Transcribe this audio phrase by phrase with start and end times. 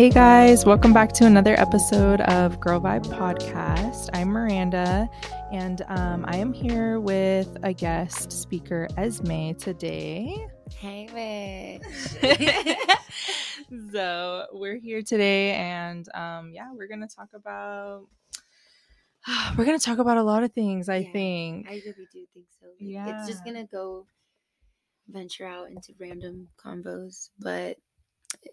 [0.00, 4.08] Hey guys, welcome back to another episode of Girl Vibe Podcast.
[4.14, 5.06] I'm Miranda,
[5.52, 10.48] and um, I am here with a guest speaker, Esme, today.
[10.78, 12.76] Hey, bitch.
[13.92, 18.06] so we're here today, and um, yeah, we're gonna talk about.
[19.58, 20.88] We're gonna talk about a lot of things.
[20.88, 21.66] I Yeah, think.
[21.68, 22.68] I really do think so.
[22.78, 23.20] Yeah.
[23.20, 24.06] It's just gonna go
[25.10, 27.76] venture out into random combos, but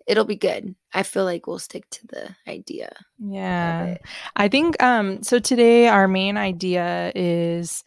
[0.08, 0.76] it'll be good.
[0.94, 3.98] I feel like we'll stick to the idea Yeah.
[4.36, 7.84] I think um so today our main idea is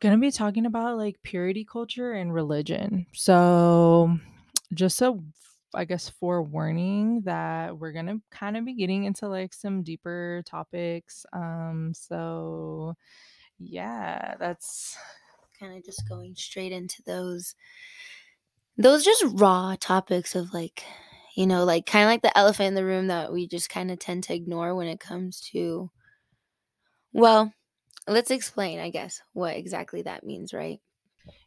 [0.00, 3.06] going to be talking about like purity culture and religion.
[3.12, 4.16] So
[4.72, 5.18] just a
[5.72, 10.42] I guess forewarning that we're going to kind of be getting into like some deeper
[10.46, 11.24] topics.
[11.32, 12.96] Um so
[13.58, 14.96] yeah, that's
[15.58, 17.54] Kind of just going straight into those
[18.76, 20.84] those just raw topics of like
[21.36, 23.90] you know like kind of like the elephant in the room that we just kind
[23.90, 25.90] of tend to ignore when it comes to
[27.12, 27.52] well
[28.08, 30.80] let's explain i guess what exactly that means right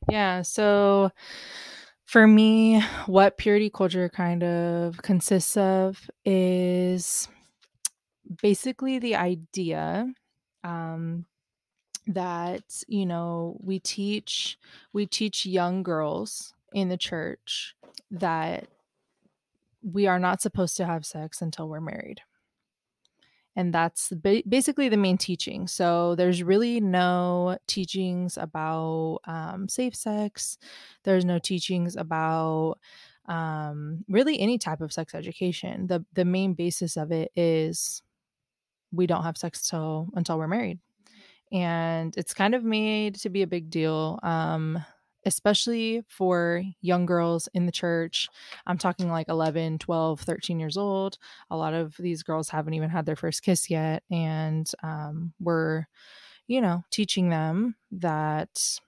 [0.09, 0.41] Yeah.
[0.41, 1.11] So
[2.05, 7.27] for me, what purity culture kind of consists of is
[8.41, 10.13] basically the idea
[10.63, 11.25] um,
[12.07, 14.57] that you know we teach
[14.91, 17.75] we teach young girls in the church
[18.11, 18.67] that
[19.81, 22.21] we are not supposed to have sex until we're married.
[23.55, 25.67] And that's ba- basically the main teaching.
[25.67, 30.57] So there's really no teachings about um, safe sex.
[31.03, 32.77] There's no teachings about
[33.27, 35.87] um, really any type of sex education.
[35.87, 38.01] The the main basis of it is
[38.91, 40.79] we don't have sex till until we're married.
[41.51, 44.19] And it's kind of made to be a big deal.
[44.23, 44.83] Um
[45.25, 48.27] especially for young girls in the church
[48.65, 51.17] i'm talking like 11 12 13 years old
[51.49, 55.85] a lot of these girls haven't even had their first kiss yet and um, we're
[56.47, 58.79] you know teaching them that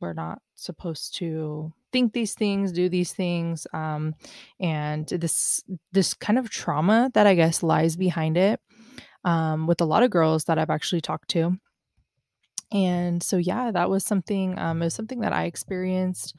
[0.00, 4.14] we're not supposed to think these things do these things um,
[4.60, 8.60] and this this kind of trauma that i guess lies behind it
[9.24, 11.58] um, with a lot of girls that i've actually talked to
[12.72, 16.34] and so yeah that was something um, it was something that i experienced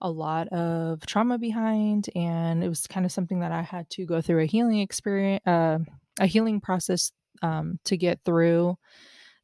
[0.00, 4.04] a lot of trauma behind and it was kind of something that i had to
[4.04, 5.78] go through a healing experience uh,
[6.20, 8.76] a healing process um, to get through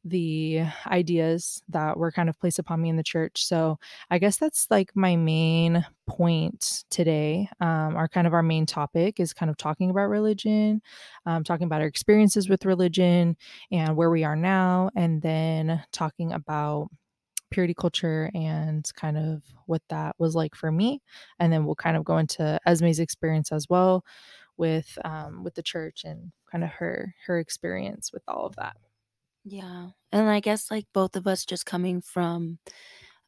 [0.03, 3.77] the ideas that were kind of placed upon me in the church so
[4.09, 9.19] i guess that's like my main point today um, our kind of our main topic
[9.19, 10.81] is kind of talking about religion
[11.25, 13.37] um, talking about our experiences with religion
[13.71, 16.89] and where we are now, and then talking about
[17.51, 21.01] purity culture and kind of what that was like for me.
[21.39, 24.03] And then we'll kind of go into Esme's experience as well
[24.57, 28.75] with um, with the church and kind of her her experience with all of that.
[29.43, 29.89] Yeah.
[30.11, 32.59] And I guess like both of us just coming from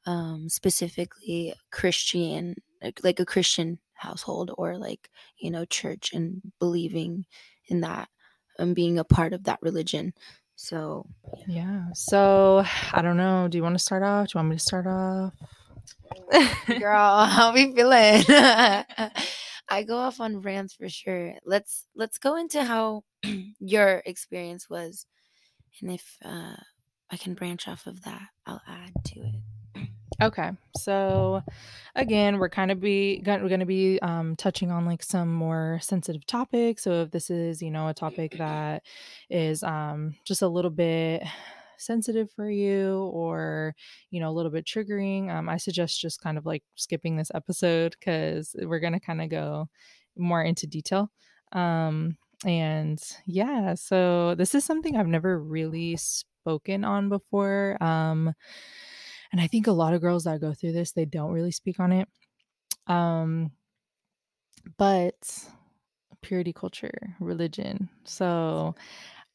[0.06, 7.26] um specifically Christian like, like a Christian household or like, you know, church and believing
[7.68, 8.10] in that
[8.60, 10.14] and being a part of that religion.
[10.56, 11.06] So
[11.48, 11.86] Yeah.
[11.94, 13.48] So I don't know.
[13.48, 14.28] Do you want to start off?
[14.28, 15.34] Do you want me to start off?
[16.80, 18.24] girl, how we feeling?
[19.68, 21.34] I go off on rants for sure.
[21.46, 23.04] Let's let's go into how
[23.60, 25.06] your experience was
[25.82, 26.56] and if uh
[27.12, 29.36] I can branch off of that, I'll add to it.
[30.22, 31.42] Okay, so
[31.94, 35.80] again, we're kind of be we're going to be um, touching on like some more
[35.82, 36.84] sensitive topics.
[36.84, 38.84] So if this is you know a topic that
[39.30, 41.24] is um, just a little bit
[41.78, 43.76] sensitive for you or
[44.10, 47.32] you know a little bit triggering, um, I suggest just kind of like skipping this
[47.36, 49.68] episode because we're going to kind of go
[50.16, 51.12] more into detail.
[51.52, 57.82] Um, and yeah, so this is something I've never really spoken on before.
[57.82, 58.34] Um,
[59.32, 61.80] and I think a lot of girls that go through this, they don't really speak
[61.80, 62.08] on it.
[62.88, 63.52] Um,
[64.78, 65.16] but
[66.22, 67.90] purity culture, religion.
[68.04, 68.76] So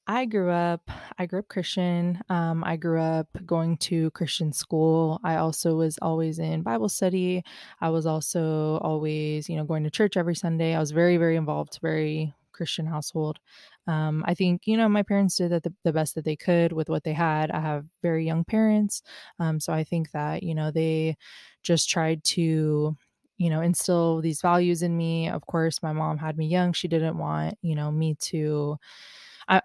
[0.06, 2.20] I grew up, I grew up Christian.
[2.28, 5.20] Um, I grew up going to Christian school.
[5.22, 7.44] I also was always in Bible study.
[7.80, 10.74] I was also always, you know, going to church every Sunday.
[10.74, 13.38] I was very, very involved, very Christian household.
[13.86, 16.88] Um, I think, you know, my parents did the, the best that they could with
[16.90, 17.50] what they had.
[17.50, 19.02] I have very young parents.
[19.38, 21.16] Um, so I think that, you know, they
[21.62, 22.94] just tried to,
[23.38, 25.30] you know, instill these values in me.
[25.30, 26.74] Of course, my mom had me young.
[26.74, 28.76] She didn't want, you know, me to,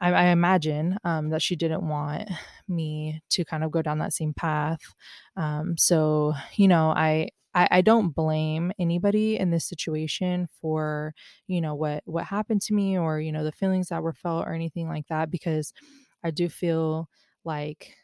[0.01, 2.29] I, I imagine um, that she didn't want
[2.67, 4.79] me to kind of go down that same path.
[5.37, 11.13] Um, so, you know, I, I, I don't blame anybody in this situation for,
[11.47, 14.47] you know, what, what happened to me or, you know, the feelings that were felt
[14.47, 15.71] or anything like that, because
[16.23, 17.07] I do feel
[17.43, 17.95] like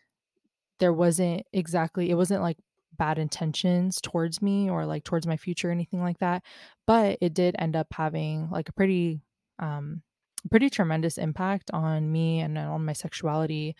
[0.79, 2.57] there wasn't exactly, it wasn't like
[2.97, 6.43] bad intentions towards me or like towards my future or anything like that
[6.85, 9.19] but it did end up having like a pretty
[9.59, 10.03] um
[10.49, 13.75] pretty tremendous impact on me and on my sexuality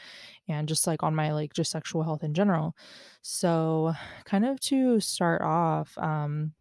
[0.47, 2.75] and just like on my like just sexual health in general
[3.21, 3.93] so
[4.25, 6.53] kind of to start off um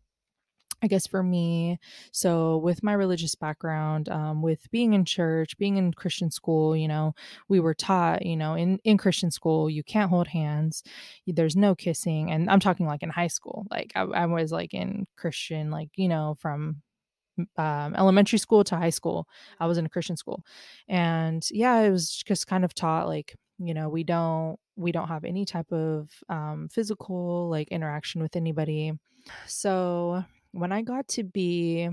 [0.83, 1.79] I guess for me,
[2.11, 6.89] so with my religious background, um, with being in church, being in Christian school, you
[6.89, 7.15] know,
[7.49, 10.83] we were taught, you know, in, in Christian school, you can't hold hands,
[11.27, 12.31] there's no kissing.
[12.31, 15.91] And I'm talking like in high school, like I, I was like in Christian, like,
[15.97, 16.81] you know, from
[17.57, 19.29] um, elementary school to high school,
[19.59, 20.45] I was in a Christian school.
[20.89, 25.09] And yeah, it was just kind of taught like, you know, we don't, we don't
[25.09, 28.93] have any type of um, physical like interaction with anybody.
[29.47, 31.89] So when I got to be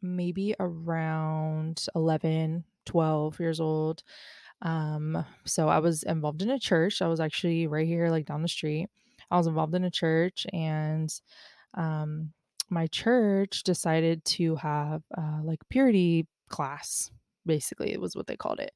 [0.00, 4.02] maybe around 11, 12 years old,
[4.62, 7.02] um, so I was involved in a church.
[7.02, 8.88] I was actually right here, like down the street.
[9.30, 11.12] I was involved in a church, and
[11.74, 12.32] um,
[12.72, 17.10] my church decided to have uh, like purity class.
[17.44, 18.72] Basically, it was what they called it.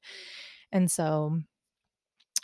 [0.71, 1.39] And so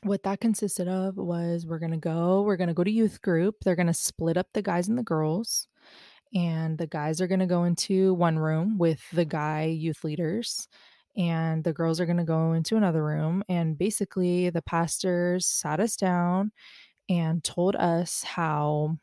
[0.03, 3.21] what that consisted of was we're going to go, we're going to go to youth
[3.21, 3.55] group.
[3.63, 5.67] They're going to split up the guys and the girls
[6.33, 10.67] and the guys are going to go into one room with the guy youth leaders
[11.15, 15.79] and the girls are going to go into another room and basically the pastors sat
[15.79, 16.51] us down
[17.09, 18.97] and told us how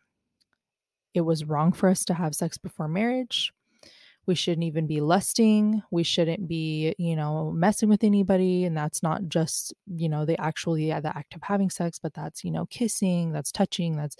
[1.15, 3.53] it was wrong for us to have sex before marriage
[4.31, 9.03] we shouldn't even be lusting we shouldn't be you know messing with anybody and that's
[9.03, 12.51] not just you know the actually yeah, the act of having sex but that's you
[12.53, 14.15] know kissing that's touching that's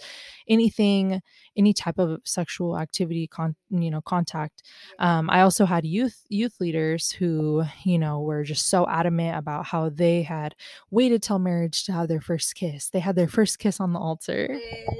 [0.49, 1.21] anything
[1.55, 4.63] any type of sexual activity con you know contact.
[4.99, 9.65] Um, i also had youth youth leaders who you know were just so adamant about
[9.65, 10.55] how they had
[10.89, 12.89] waited till marriage to have their first kiss.
[12.89, 14.59] They had their first kiss on the altar.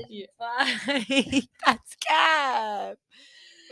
[0.09, 0.27] Yeah.
[1.65, 2.97] that's cap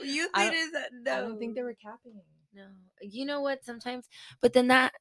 [0.03, 1.13] you I leaders that no.
[1.13, 2.13] i don't think they were capping
[2.53, 2.65] No.
[3.01, 3.63] You know what?
[3.63, 4.07] Sometimes,
[4.41, 4.93] but then that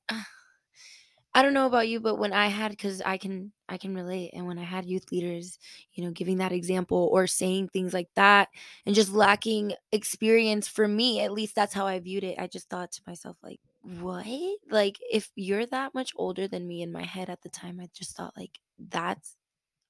[1.35, 4.31] I don't know about you, but when I had cuz I can I can relate
[4.35, 5.59] and when I had youth leaders,
[5.93, 8.49] you know, giving that example or saying things like that
[8.87, 12.39] and just lacking experience for me, at least that's how I viewed it.
[12.39, 14.27] I just thought to myself like, "What?
[14.71, 17.89] Like if you're that much older than me in my head at the time, I
[17.95, 19.37] just thought like that's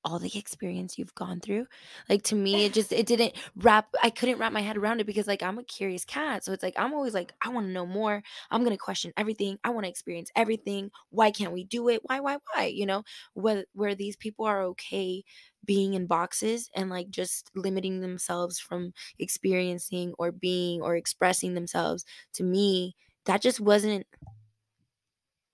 [0.04, 1.66] all the experience you've gone through
[2.08, 5.06] like to me it just it didn't wrap i couldn't wrap my head around it
[5.06, 7.72] because like i'm a curious cat so it's like i'm always like i want to
[7.72, 8.22] know more.
[8.50, 9.58] I'm going to question everything.
[9.64, 10.90] I want to experience everything.
[11.10, 12.00] Why can't we do it?
[12.04, 12.66] Why why why?
[12.66, 13.04] You know?
[13.34, 15.24] Where where these people are okay
[15.64, 22.04] being in boxes and like just limiting themselves from experiencing or being or expressing themselves
[22.32, 22.94] to me
[23.26, 24.06] that just wasn't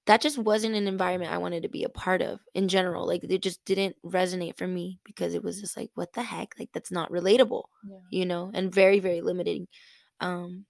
[0.06, 3.06] that just wasn't an environment I wanted to be a part of in general.
[3.06, 6.55] Like it just didn't resonate for me because it was just like, what the heck?
[6.59, 7.97] Like that's not relatable, yeah.
[8.11, 9.67] you know, and very, very limiting.
[10.21, 10.67] Um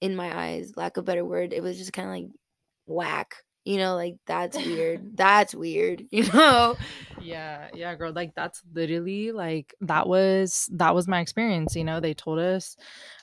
[0.00, 1.52] in my eyes, lack of better word.
[1.52, 2.32] It was just kind of like
[2.86, 3.36] whack.
[3.64, 5.10] You know, like that's weird.
[5.16, 6.74] that's weird, you know?
[7.20, 8.12] Yeah, yeah, girl.
[8.12, 11.76] Like that's literally like that was that was my experience.
[11.76, 12.76] You know, they told us,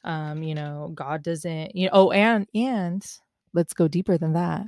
[0.06, 3.06] um, you know, God doesn't, you know, oh, and and
[3.54, 4.68] let's go deeper than that.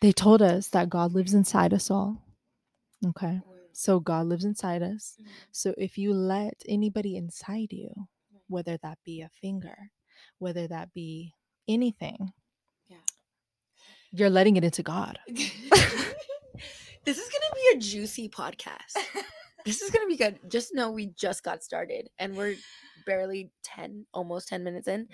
[0.00, 2.22] They told us that God lives inside us all.
[3.06, 3.40] Okay.
[3.72, 5.16] So God lives inside us.
[5.20, 5.26] Mhm.
[5.50, 7.92] So if you let anybody inside you,
[8.48, 9.90] whether that be a finger,
[10.38, 11.34] whether that be
[11.66, 12.32] anything,
[12.88, 12.98] Yeah.
[14.12, 15.18] you're letting it into God.
[15.26, 18.96] this is gonna be a juicy podcast.
[19.64, 20.38] This is gonna be good.
[20.50, 22.56] Just know we just got started and we're
[23.06, 25.08] barely 10, almost 10 minutes in.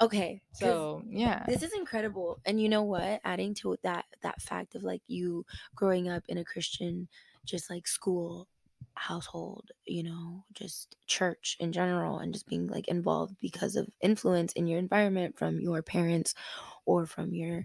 [0.00, 0.42] Okay.
[0.52, 1.44] So yeah.
[1.46, 2.40] this is incredible.
[2.44, 3.20] And you know what?
[3.24, 7.08] Adding to that that fact of like you growing up in a Christian
[7.44, 8.48] just like school
[8.94, 14.52] household, you know, just church in general and just being like involved because of influence
[14.52, 16.34] in your environment from your parents
[16.86, 17.64] or from your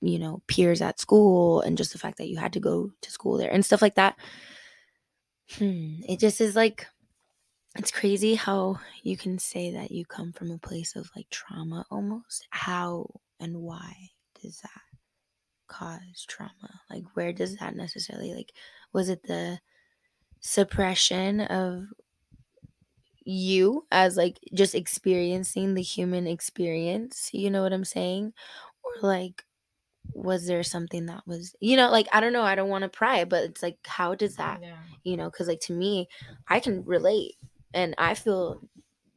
[0.00, 3.10] you know peers at school and just the fact that you had to go to
[3.10, 4.16] school there and stuff like that
[5.52, 6.86] hmm, it just is like
[7.76, 11.84] it's crazy how you can say that you come from a place of like trauma
[11.90, 12.46] almost.
[12.50, 14.82] How and why does that
[15.68, 16.80] cause trauma?
[16.90, 18.52] Like where does that necessarily like
[18.92, 19.60] was it the
[20.40, 21.86] suppression of
[23.24, 28.32] you as like just experiencing the human experience you know what i'm saying?
[28.84, 29.44] Or like
[30.14, 32.88] was there something that was you know like i don't know i don't want to
[32.90, 34.78] pry but it's like how does that Yeah.
[35.04, 36.08] you know because like to me
[36.48, 37.36] i can relate
[37.74, 38.62] and i feel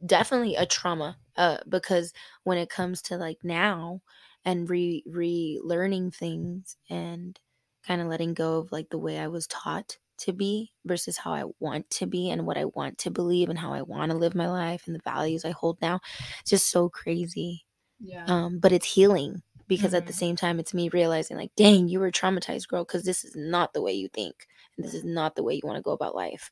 [0.05, 4.01] definitely a trauma uh because when it comes to like now
[4.45, 7.39] and re relearning things and
[7.85, 11.33] kind of letting go of like the way i was taught to be versus how
[11.33, 14.17] i want to be and what i want to believe and how i want to
[14.17, 15.99] live my life and the values i hold now
[16.41, 17.65] it's just so crazy
[17.99, 18.25] Yeah.
[18.27, 20.17] um but it's healing because at the Mhm.
[20.17, 23.73] same time it's me realizing like dang you were traumatized girl because this is not
[23.73, 24.47] the way you think
[24.77, 26.51] and this is not the way you want to go about life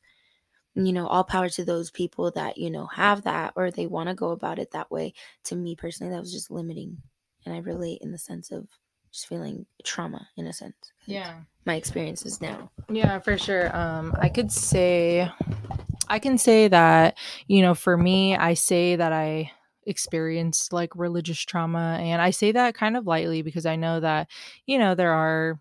[0.76, 4.08] you know all power to those people that you know have that or they want
[4.08, 6.98] to go about it that way to me personally that was just limiting
[7.44, 8.68] and i relate in the sense of
[9.16, 10.74] just feeling trauma in a sense.
[11.06, 11.36] yeah.
[11.64, 13.74] my experiences now Yeah, for sure.
[13.74, 15.30] Um, I could say,
[16.08, 17.16] I can say that,
[17.46, 19.50] you know, for me, I say that I
[19.86, 24.28] experienced like religious trauma, and I say that kind of lightly because I know that,
[24.66, 25.58] you know, there are,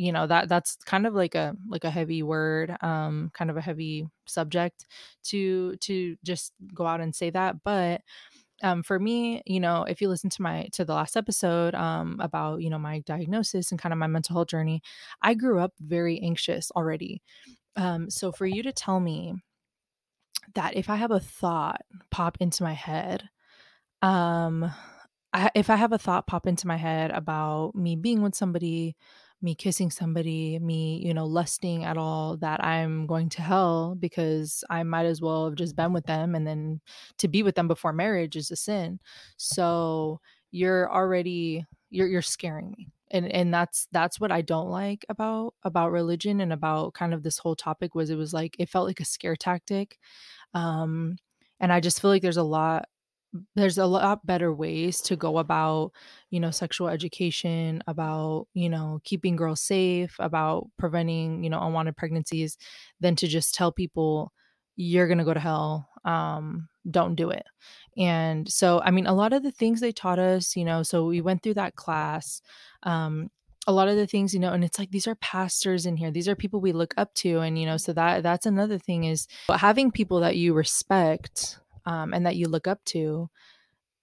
[0.00, 3.58] you know, that that's kind of like a like a heavy word, um, kind of
[3.58, 4.86] a heavy subject
[5.24, 8.00] to to just go out and say that, but
[8.62, 12.18] um, for me, you know, if you listen to my to the last episode um,
[12.18, 14.80] about you know my diagnosis and kind of my mental health journey,
[15.20, 17.20] I grew up very anxious already.
[17.76, 19.34] Um, so for you to tell me
[20.54, 23.28] that if I have a thought pop into my head,
[24.00, 24.72] um,
[25.32, 28.96] I, if I have a thought pop into my head about me being with somebody,
[29.42, 34.64] me kissing somebody, me, you know, lusting at all, that I'm going to hell because
[34.70, 36.34] I might as well have just been with them.
[36.34, 36.80] And then
[37.18, 39.00] to be with them before marriage is a sin.
[39.36, 40.20] So
[40.50, 42.88] you're already you're you're scaring me.
[43.10, 47.22] And and that's that's what I don't like about about religion and about kind of
[47.22, 49.98] this whole topic was it was like it felt like a scare tactic.
[50.54, 51.16] Um
[51.60, 52.86] and I just feel like there's a lot
[53.54, 55.92] there's a lot better ways to go about
[56.30, 61.96] you know sexual education about you know keeping girls safe about preventing you know unwanted
[61.96, 62.56] pregnancies
[63.00, 64.32] than to just tell people
[64.76, 67.44] you're going to go to hell um don't do it.
[67.98, 71.06] And so i mean a lot of the things they taught us you know so
[71.06, 72.40] we went through that class
[72.82, 73.30] um
[73.66, 76.10] a lot of the things you know and it's like these are pastors in here
[76.10, 79.04] these are people we look up to and you know so that that's another thing
[79.04, 81.58] is having people that you respect
[81.90, 83.28] um, and that you look up to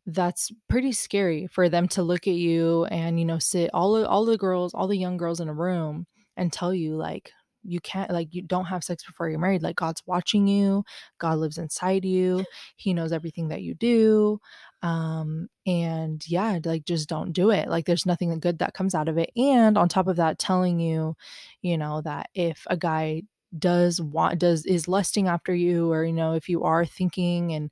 [0.05, 4.25] that's pretty scary for them to look at you and you know sit all all
[4.25, 7.31] the girls all the young girls in a room and tell you like
[7.63, 9.63] you can't like you don't have sex before you're married.
[9.63, 10.83] Like god's watching you
[11.17, 14.39] god lives inside you he knows everything that you do
[14.81, 17.69] um and yeah like just don't do it.
[17.69, 19.31] Like there's nothing good that comes out of it.
[19.35, 21.15] And on top of that telling you
[21.61, 23.23] you know that if a guy
[23.59, 27.71] does want does is lusting after you or you know if you are thinking and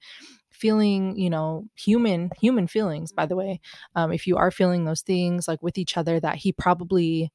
[0.52, 3.60] feeling you know human human feelings by the way
[3.96, 7.32] um, if you are feeling those things like with each other that he probably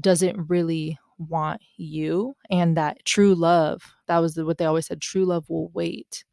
[0.00, 5.24] doesn't really want you and that true love that was what they always said true
[5.24, 6.24] love will wait.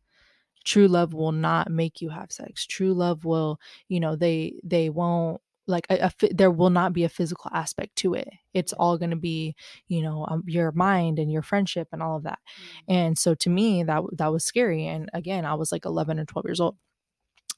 [0.65, 2.65] True love will not make you have sex.
[2.65, 7.03] True love will you know they they won't like a, a there will not be
[7.05, 8.29] a physical aspect to it.
[8.53, 9.55] It's all going to be
[9.87, 12.39] you know um, your mind and your friendship and all of that.
[12.87, 16.25] And so to me that that was scary and again i was like 11 or
[16.25, 16.77] 12 years old.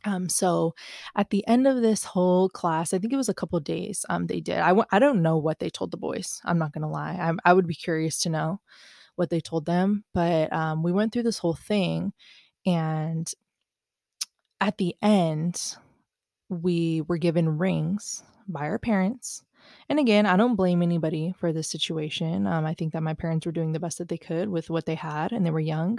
[0.05, 0.73] Um so
[1.15, 4.05] at the end of this whole class i think it was a couple of days
[4.09, 6.73] um they did I w- I don't know what they told the boys i'm not
[6.73, 8.61] gonna lie I'm, I would be curious to know
[9.15, 12.13] what they told them but um we went through this whole thing
[12.65, 13.31] and
[14.59, 15.75] at the end
[16.51, 19.43] we were given rings by our parents
[19.87, 23.45] and again i don't blame anybody for this situation um, i think that my parents
[23.45, 25.97] were doing the best that they could with what they had and they were young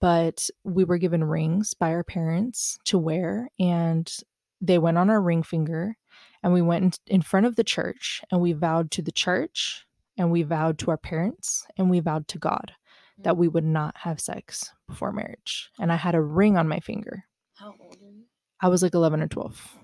[0.00, 4.16] but we were given rings by our parents to wear and
[4.62, 5.96] they went on our ring finger
[6.42, 9.84] and we went in, in front of the church and we vowed to the church
[10.16, 12.72] and we vowed to our parents and we vowed to god
[13.18, 16.80] that we would not have sex before marriage and i had a ring on my
[16.80, 17.24] finger.
[17.54, 18.25] How old are you
[18.60, 19.76] i was like 11 or 12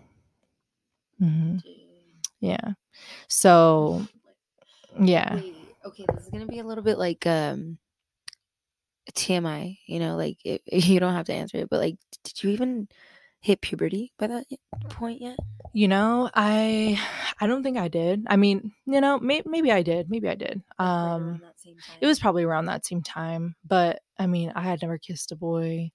[1.18, 1.56] hmm
[2.40, 2.72] yeah.
[3.28, 4.06] So
[5.00, 5.36] yeah.
[5.36, 7.78] Wait, okay, this is gonna be a little bit like um
[9.14, 12.50] TMI, you know, like it, you don't have to answer it, but like, did you
[12.50, 12.88] even
[13.42, 14.46] hit puberty by that
[14.88, 15.38] point yet?
[15.74, 17.00] You know, I
[17.40, 18.24] I don't think I did.
[18.28, 20.10] I mean, you know, may, maybe I did.
[20.10, 20.62] Maybe I did.
[20.78, 21.96] Um around that same time.
[22.00, 25.36] it was probably around that same time, but I mean, I had never kissed a
[25.36, 25.90] boy.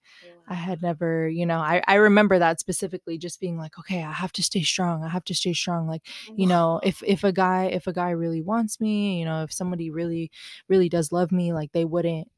[0.49, 4.13] I had never, you know, I I remember that specifically just being like, okay, I
[4.13, 5.03] have to stay strong.
[5.03, 6.03] I have to stay strong like,
[6.35, 9.51] you know, if if a guy if a guy really wants me, you know, if
[9.53, 10.31] somebody really
[10.69, 12.29] really does love me, like they wouldn't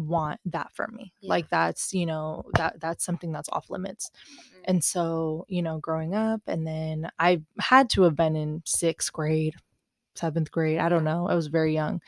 [0.00, 1.12] want that for me.
[1.20, 1.30] Yeah.
[1.30, 4.10] Like that's, you know, that that's something that's off limits.
[4.10, 4.60] Mm.
[4.64, 9.12] And so, you know, growing up and then I had to have been in 6th
[9.12, 9.54] grade,
[10.16, 11.28] 7th grade, I don't know.
[11.28, 12.00] I was very young.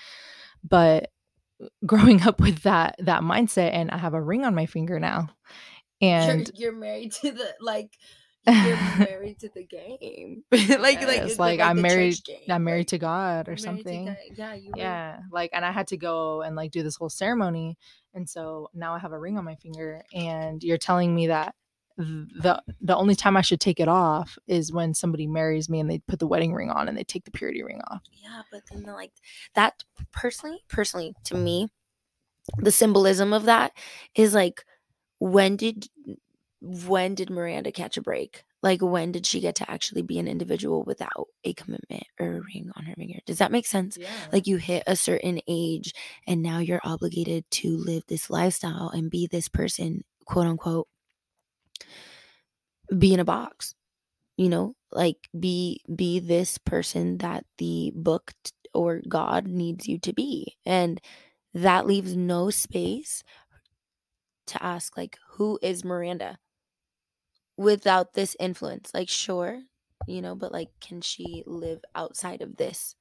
[0.69, 1.11] But
[1.87, 5.29] growing up with that that mindset and I have a ring on my finger now.
[6.01, 7.97] And you're, you're married to the like
[8.47, 10.43] you're married to the game.
[10.53, 12.19] like like it's like, like I'm married-.
[12.49, 14.07] I'm married like, to God or something.
[14.07, 14.17] God.
[14.35, 17.11] Yeah, you were- Yeah, like and I had to go and like do this whole
[17.11, 17.79] ceremony.
[18.15, 21.55] And so now I have a ring on my finger and you're telling me that
[21.97, 25.91] the the only time I should take it off is when somebody marries me and
[25.91, 28.01] they put the wedding ring on and they take the purity ring off.
[28.13, 29.13] Yeah, but then the, like
[29.55, 31.69] that personally, personally to me,
[32.59, 33.73] the symbolism of that
[34.17, 34.65] is like
[35.19, 35.87] when did
[36.63, 38.45] when did Miranda catch a break?
[38.63, 42.41] Like when did she get to actually be an individual without a commitment or a
[42.41, 43.19] ring on her finger?
[43.27, 43.99] Does that make sense?
[43.99, 44.09] Yeah.
[44.33, 45.93] Like you hit a certain age
[46.27, 50.87] and now you're obligated to live this lifestyle and be this person, quote unquote,
[52.97, 53.75] be in a box.
[54.37, 59.99] You know, like be be this person that the book t- or God needs you
[59.99, 60.57] to be.
[60.65, 61.01] And
[61.55, 63.25] that leaves no space
[64.47, 66.39] to ask like who is Miranda
[67.57, 68.91] without this influence?
[68.95, 69.61] Like sure,
[70.07, 72.95] you know, but like can she live outside of this?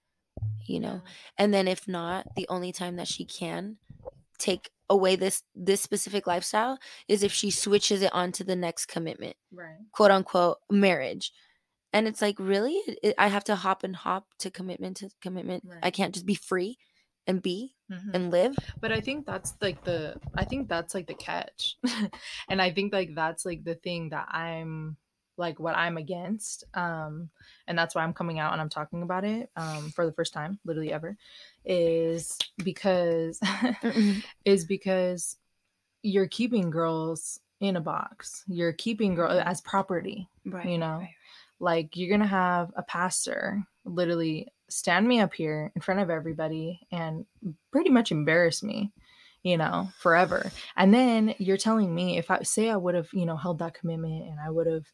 [0.65, 1.01] You know?
[1.38, 3.77] And then if not, the only time that she can
[4.39, 6.77] take away this this specific lifestyle
[7.08, 9.77] is if she switches it onto the next commitment, Right.
[9.91, 11.31] quote unquote marriage.
[11.93, 12.75] And it's like, really?
[13.03, 15.65] It- I have to hop and hop to commitment to commitment.
[15.84, 16.77] I can't just be free
[17.28, 18.12] and be Mhm.
[18.13, 18.56] and live.
[18.80, 21.78] But I think that's like the I think that's like the catch.
[22.50, 24.98] and I think like that's like the thing that I'm
[25.38, 26.63] like what I'm against.
[26.74, 27.30] Um
[27.68, 30.34] and that's why I'm coming out and I'm talking about it um for the first
[30.34, 31.18] time, literally ever,
[31.66, 33.40] is because
[34.46, 35.38] is because
[36.04, 38.44] you're keeping girls in a box.
[38.48, 40.66] You're keeping girls as property Right.
[40.66, 41.06] you know
[41.60, 46.80] like you're gonna have a pastor literally stand me up here in front of everybody
[46.92, 47.25] and
[47.72, 48.92] pretty much embarrass me
[49.44, 50.51] you know forever.
[50.77, 53.74] And then you're telling me if i say i would have you know held that
[53.74, 54.86] commitment and i would have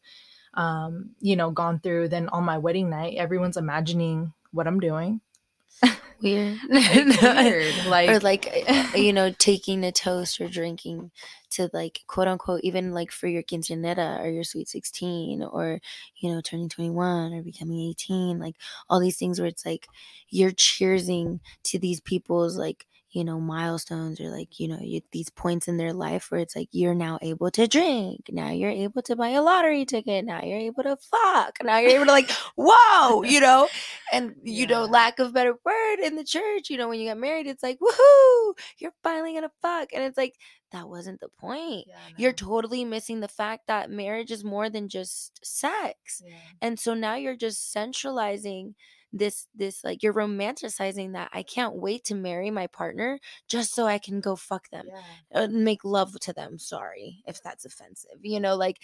[0.54, 5.20] um you know gone through then on my wedding night everyone's imagining what i'm doing
[6.20, 6.58] Weird.
[6.68, 11.12] Weird like or like uh, you know taking a toast or drinking
[11.50, 15.80] to like quote unquote even like for your quinceanera or your sweet 16 or
[16.16, 18.56] you know turning 21 or becoming 18 like
[18.90, 19.86] all these things where it's like
[20.28, 25.30] you're cheersing to these people's like you know milestones or like you know you, these
[25.30, 28.28] points in their life where it's like you're now able to drink.
[28.30, 30.24] Now you're able to buy a lottery ticket.
[30.24, 31.58] Now you're able to fuck.
[31.64, 33.68] Now you're able to like whoa you know?
[34.12, 37.18] And you know lack of better word in the church you know when you get
[37.18, 38.54] married it's like woohoo!
[38.78, 39.88] You're finally gonna fuck.
[39.94, 40.34] And it's like
[40.72, 41.86] that wasn't the point.
[41.86, 46.22] Yeah, you're totally missing the fact that marriage is more than just sex.
[46.24, 46.34] Yeah.
[46.60, 48.74] and so now you're just centralizing
[49.12, 53.18] this this like you're romanticizing that i can't wait to marry my partner
[53.48, 54.86] just so i can go fuck them
[55.32, 55.42] Yeah.
[55.44, 58.78] uh, make love to them sorry if that's offensive you know like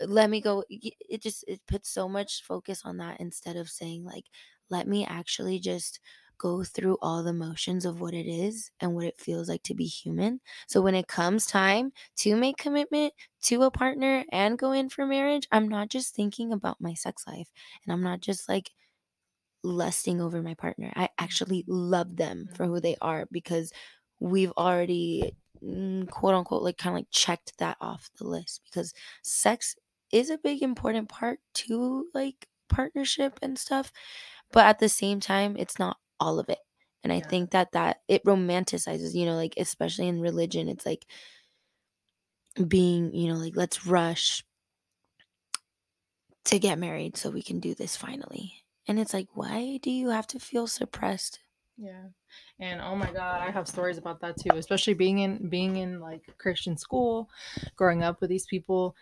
[0.00, 4.04] let me go it just it puts so much focus on that instead of saying
[4.04, 4.26] like
[4.68, 6.00] let me actually just
[6.38, 9.74] go through all the motions of what it is and what it feels like to
[9.74, 14.72] be human so when it comes time to make commitment to a partner and go
[14.72, 17.50] in for marriage i'm not just thinking about my sex life
[17.84, 18.72] and i'm not just like
[19.66, 20.92] lusting over my partner.
[20.96, 23.72] I actually love them for who they are because
[24.20, 28.94] we've already mm, quote unquote like kind of like checked that off the list because
[29.22, 29.76] sex
[30.12, 33.92] is a big important part to like partnership and stuff
[34.52, 36.58] but at the same time it's not all of it
[37.04, 37.26] and i Yeah.
[37.28, 41.06] think that that it romanticizes you know like especially in religion it's like
[42.68, 44.42] being you know like let's rush
[46.44, 50.10] to get married so we can do this finally and it's like why do you
[50.10, 51.40] have to feel suppressed
[51.78, 52.08] Yeah.
[52.58, 56.00] And oh my god, I have stories about that too, especially being in being in
[56.00, 57.28] like Christian school,
[57.76, 58.96] growing up with these people.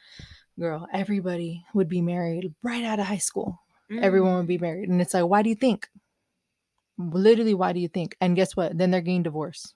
[0.59, 3.61] Girl, everybody would be married right out of high school.
[3.91, 4.37] Everyone mm.
[4.39, 4.89] would be married.
[4.89, 5.89] And it's like, why do you think?
[6.99, 8.17] Literally, why do you think?
[8.21, 8.77] And guess what?
[8.77, 9.75] Then they're getting divorced.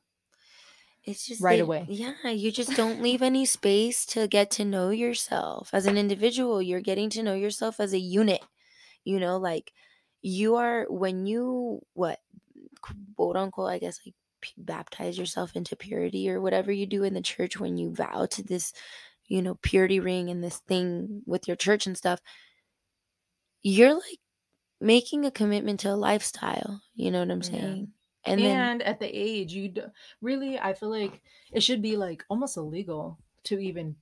[1.05, 1.87] it's just right they- away.
[1.88, 6.61] yeah you just don't leave any space to get to know yourself as an individual
[6.61, 8.42] you're getting to know yourself as a unit
[9.05, 9.73] you know like
[10.22, 12.18] you are when you what
[13.16, 17.14] quote unquote i guess like p- baptize yourself into purity or whatever you do in
[17.14, 18.72] the church when you vow to this
[19.26, 22.20] you know purity ring and this thing with your church and stuff
[23.62, 24.18] you're like
[24.81, 27.50] making a commitment to a lifestyle you know what i'm Yeah.
[27.50, 27.92] saying?
[28.24, 29.83] And then and at the age you d-
[30.20, 33.96] really i feel like it should be like almost illegal to even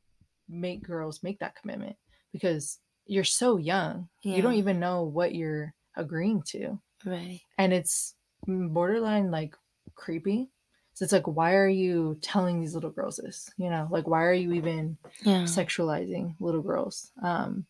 [0.49, 1.97] make girls make that commitment
[2.33, 4.09] because you're so young.
[4.23, 7.41] You don't even know what you're agreeing to right.
[7.59, 8.15] and it's
[8.47, 9.55] borderline like
[9.95, 10.49] creepy
[10.95, 14.23] so it's like why are you telling these little girls this you know like why
[14.25, 15.43] are you even Yeah.
[15.45, 17.67] sexualizing little girls um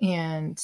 [0.00, 0.58] and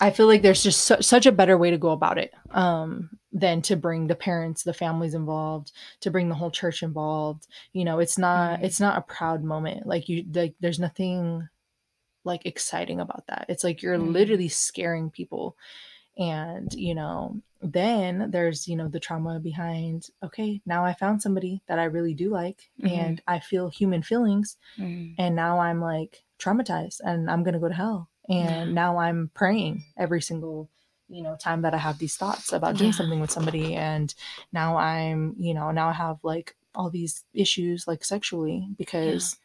[0.00, 3.10] i feel like there's just su- such a better way to go about it um
[3.32, 7.84] than to bring the parents the families involved to bring the whole church involved you
[7.84, 8.64] know it's not Mhm.
[8.64, 11.48] it's not a proud moment like you like there's nothing
[12.24, 14.12] like exciting about that it's like you're Mhm.
[14.12, 15.56] literally scaring people
[16.18, 21.62] and you know then there's you know the trauma behind okay now i found somebody
[21.68, 22.90] that i really do like Mhm.
[22.90, 25.14] and i feel human feelings Mhm.
[25.18, 28.74] and now i'm like traumatized and i'm gonna go to hell and Yeah.
[28.82, 30.68] now i'm praying every single
[31.08, 32.96] you know time that i have these thoughts about doing Yeah.
[32.96, 34.14] something with somebody and
[34.52, 39.36] now i'm you know now i have like all these issues like sexually because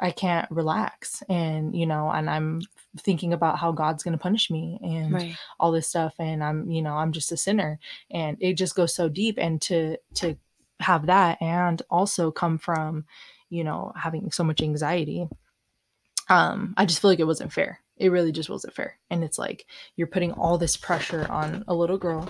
[0.00, 2.60] i can't relax and you know and i'm
[2.98, 5.34] thinking about how god's gonna punish me and Right.
[5.58, 7.78] all this stuff and i'm you know i'm just a sinner.
[8.10, 10.36] And it just goes so deep and to to
[10.80, 13.04] have that and also come from
[13.48, 15.26] you know having so much anxiety
[16.28, 17.80] um i just feel like it wasn't fair.
[17.96, 18.98] It really just wasn't fair.
[19.08, 19.64] And it's like
[19.96, 22.28] you're putting all this pressure on a little girl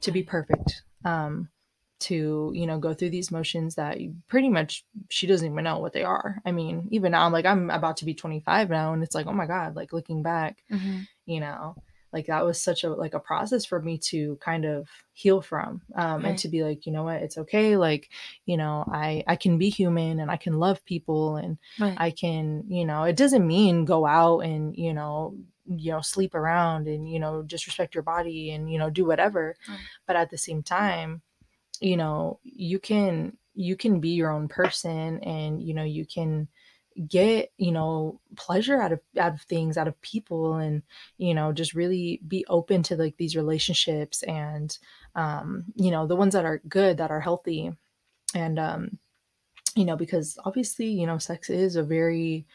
[0.00, 1.48] to be perfect um
[2.00, 5.92] to you know go through these motions that pretty much she doesn't even know what
[5.92, 9.02] they are i mean even now i'm like i'm about to be 25 now and
[9.02, 11.06] it's like oh my god like looking back Mhm.
[11.26, 11.76] you know
[12.12, 15.82] like that was such a like a process for me to kind of heal from
[15.94, 16.30] um Right.
[16.30, 18.08] and to be like you know what it's okay like
[18.46, 21.94] you know i i can be human and i can love people and Right.
[21.98, 26.34] i can you know it doesn't mean go out and you know you know sleep
[26.34, 29.78] around and you know disrespect your body and you know do whatever Right.
[30.06, 31.20] but at the same time
[31.80, 36.48] you know you can you can be your own person and you know you can
[37.08, 40.82] get you know pleasure out of out of things out of people and
[41.16, 44.78] you know just really be open to like these relationships and
[45.14, 47.72] um you know the ones that are good that are healthy
[48.34, 48.98] and um
[49.76, 52.46] you know because obviously you know sex is a very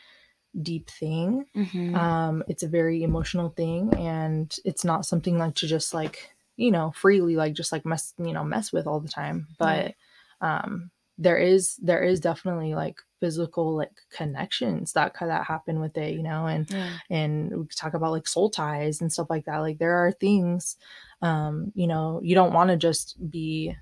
[0.61, 1.95] deep thing Mhm.
[1.95, 6.71] um it's a very emotional thing and it's not something like to just like you
[6.71, 9.93] know freely like just like mess you know mess with all the time but
[10.41, 16.13] um there is there is definitely like physical like connections that that happen with it
[16.13, 16.93] you know and Yeah.
[17.09, 20.75] and we talk about like soul ties and stuff like that like there are things
[21.21, 23.75] um you know you don't want to just be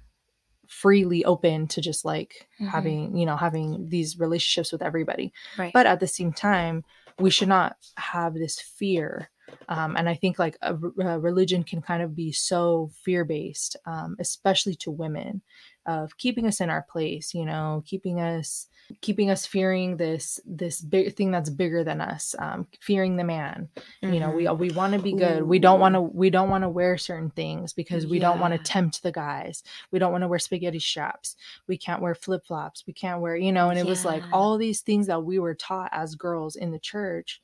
[0.68, 2.70] freely open to just like Mhm.
[2.70, 5.74] having you know having these relationships with everybody Right.
[5.74, 6.84] but at the same time
[7.20, 9.30] we should not have this fear
[9.70, 13.76] um, and i think like a, a religion can kind of be so fear based
[13.86, 15.42] um, especially to women
[15.86, 18.68] of keeping us in our place you know keeping us
[19.00, 23.70] keeping us fearing this this big thing that's bigger than us um, fearing the man.
[24.02, 24.58] You know we Mhm.
[24.60, 25.44] we want to be good.
[25.44, 28.54] We don't want to we don't want to wear certain things because we don't want
[28.54, 29.64] to tempt the guys.
[29.92, 31.38] We don't want to wear spaghetti straps.
[31.68, 32.86] We can't wear flip-flops.
[32.86, 35.56] We can't wear you know and it was like all these things that we were
[35.56, 37.42] taught as girls in the church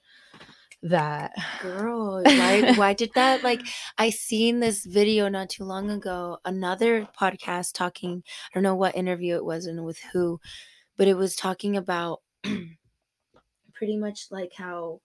[0.83, 1.33] that.
[1.61, 3.61] Girl, why why did that like
[3.97, 8.95] I seen this video not too long ago, another podcast talking, I don't know what
[8.95, 10.39] interview it was and with who,
[10.97, 12.21] but it was talking about
[13.73, 15.01] pretty much like how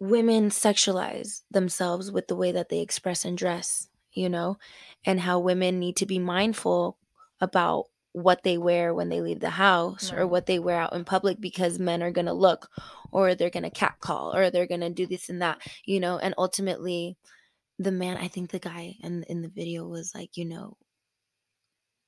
[0.00, 4.58] women sexualize themselves with the way that they express and dress, you know,
[5.04, 6.98] and how women need to be mindful
[7.40, 11.04] about what they wear when they leave the house or what they wear out in
[11.04, 12.68] public because men are going to look
[13.10, 16.18] or they're going to catcall or they're going to do this and that, you know,
[16.18, 17.16] and ultimately
[17.78, 20.76] the man, I think the guy in in the video was like, you know,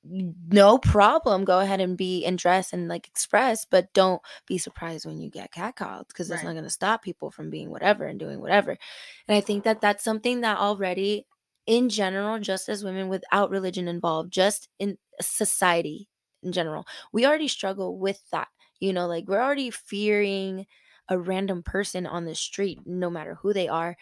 [0.03, 1.45] no problem.
[1.45, 5.31] Go ahead and be and dress and like express, but don't be surprised when you
[5.31, 6.49] get catcalled because that's Right.
[6.49, 8.77] not going to stop people from being whatever and doing whatever.
[9.27, 11.25] And I think that that's something that already,
[11.65, 16.09] in general, just as women without religion involved, just in society
[16.43, 18.47] in general, we already struggle with that.
[18.79, 20.65] You know, like we're already fearing
[21.09, 23.95] a random person on the street, no matter who they are,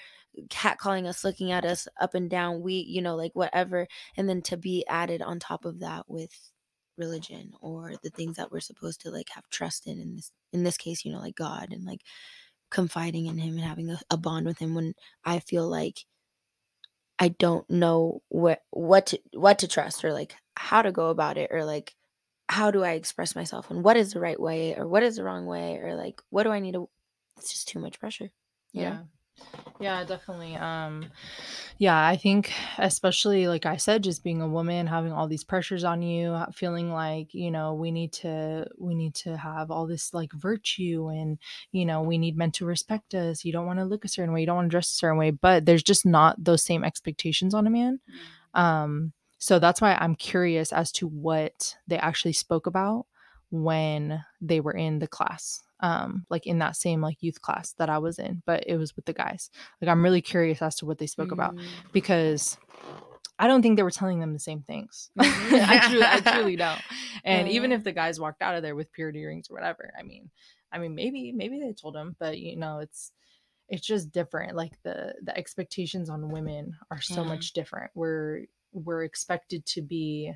[0.50, 2.62] catcalling us, looking at us up and down.
[2.62, 6.52] We, you know, like whatever and then to be added on top of that with
[6.98, 10.64] religion or the things that we're supposed to like have trust in in this in
[10.64, 12.02] this case you know like god and like
[12.72, 14.94] confiding in him and having a, a bond with him when
[15.26, 16.06] i feel like
[17.20, 21.38] i don't know what what to what to trust or like how to go about
[21.38, 21.96] it or like
[22.50, 25.24] how do i express myself and what is the right way or what is the
[25.24, 26.90] wrong way or like what do i need to
[27.38, 28.30] it's just too much pressure
[28.74, 29.00] you know?
[29.80, 30.56] Yeah definitely.
[30.56, 31.06] Um
[31.78, 35.84] yeah, I think especially like I said just being a woman, having all these pressures
[35.84, 40.14] on you, feeling like, you know, we need to we need to have all this
[40.14, 41.38] like virtue and,
[41.72, 43.44] you know, we need men to respect us.
[43.44, 45.18] You don't want to look a certain way, you don't want to dress a certain
[45.18, 48.00] way, but there's just not those same expectations on a man.
[48.54, 53.08] Um so that's why I'm curious as to what they actually spoke about
[53.50, 55.62] when they were in the class.
[55.84, 58.96] Um like in that same like youth class that I was in, but it was
[58.96, 59.52] with the guys.
[59.82, 61.60] Like I'm really curious as to what they spoke about Mm.
[61.92, 62.58] because
[63.38, 65.10] I don't think they were telling them the same things.
[65.20, 66.82] I truly, I truly don't.
[67.26, 70.04] And even if the guys walked out of there with purity rings or whatever, I
[70.04, 70.30] mean,
[70.72, 73.12] I mean, maybe, maybe they told them, but you know, it's,
[73.70, 74.56] it's just different.
[74.56, 77.30] Like the the expectations on women are so Yeah.
[77.30, 77.92] much different.
[77.96, 80.34] We're we're expected to be,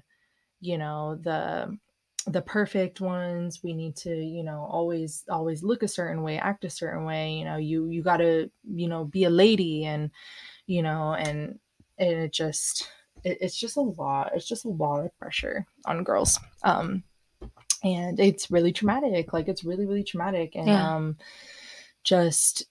[0.59, 1.77] you know, the
[2.27, 3.61] the perfect ones.
[3.63, 7.33] We need to you know always always look a certain way act a certain way.
[7.33, 10.11] You know you you got to you know be a lady and
[10.67, 11.59] you know and
[11.97, 12.89] and it just
[13.23, 16.39] it, it's just a lot it's just a lot of pressure on girls.
[16.63, 17.03] Um
[17.83, 20.55] and it's really traumatic like it's really really traumatic.
[20.55, 20.95] And Yeah.
[20.95, 21.17] um
[22.03, 22.67] just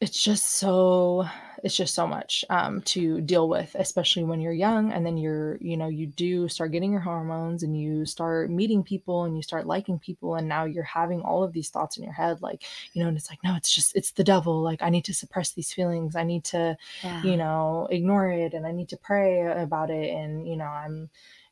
[0.00, 1.26] it's just so
[1.62, 5.56] it's just so much um to deal with especially when you're young and then you're
[5.60, 9.42] you know you do start getting your hormones and you start meeting people and you
[9.42, 12.64] start liking people and now you're having all of these thoughts in your head like
[12.92, 15.14] you know and it's like no it's just it's the devil like i need to
[15.14, 17.22] suppress these feelings i need to Yeah.
[17.22, 21.10] you know ignore it and i need to pray about it and you know i'm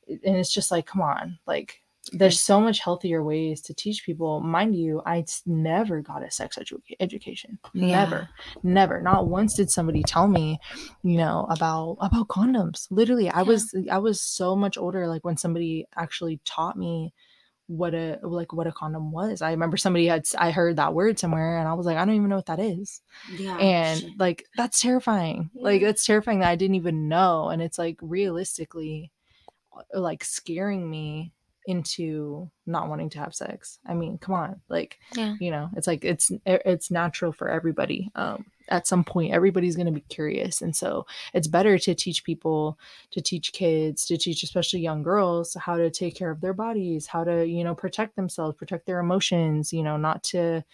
[0.08, 4.40] and it's just like come on like there's so much healthier ways to teach people
[4.40, 8.04] mind you i never got a sex edu- education Yeah.
[8.04, 8.28] never
[8.62, 10.58] never not once did somebody tell me
[11.02, 13.42] you know about about condoms literally i Yeah.
[13.42, 17.12] was i was so much older like when somebody actually taught me
[17.66, 21.18] what a like what a condom was i remember somebody had I heard that word
[21.18, 23.02] somewhere and i was like i don't even know what that is
[23.38, 23.58] Yeah.
[23.58, 24.10] and shit.
[24.18, 25.88] like that's terrifying like Yeah.
[25.88, 29.12] that's terrifying that i didn't even know and it's like realistically
[29.76, 31.34] uh, like scaring me
[31.68, 35.34] into not wanting to have sex i mean come on like Yeah.
[35.38, 39.86] you know it's like it's it's natural for everybody um at some point everybody's going
[39.86, 42.78] to be curious and so it's better to teach people
[43.10, 47.06] to teach kids to teach especially young girls how to take care of their bodies
[47.06, 50.64] how to you know protect themselves protect their emotions you know not to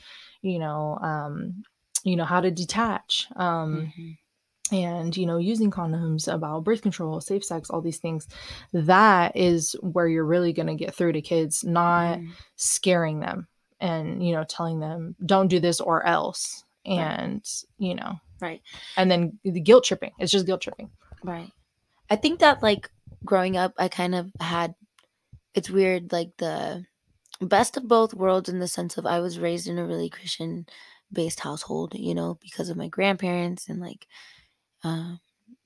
[0.42, 1.64] you know um
[2.04, 4.16] you know how to detach um Mhm.
[4.74, 8.26] And you know using condoms about birth control safe sex all these things
[8.72, 12.32] that is where you're really going to get through to kids not Mhm.
[12.56, 13.46] scaring them
[13.80, 16.98] and you know telling them don't do this or else Right.
[16.98, 17.44] and
[17.78, 18.60] you know Right.
[18.96, 20.90] and then the guilt tripping it's just guilt tripping
[21.22, 21.50] Right.
[22.10, 22.90] I think that like
[23.24, 24.74] growing up, I kind of had
[25.54, 26.84] it's weird, like the
[27.40, 30.66] best of both worlds in the sense of I was raised in a really Christian
[31.10, 34.06] based household, you know, because of my grandparents and like
[34.84, 35.16] uh,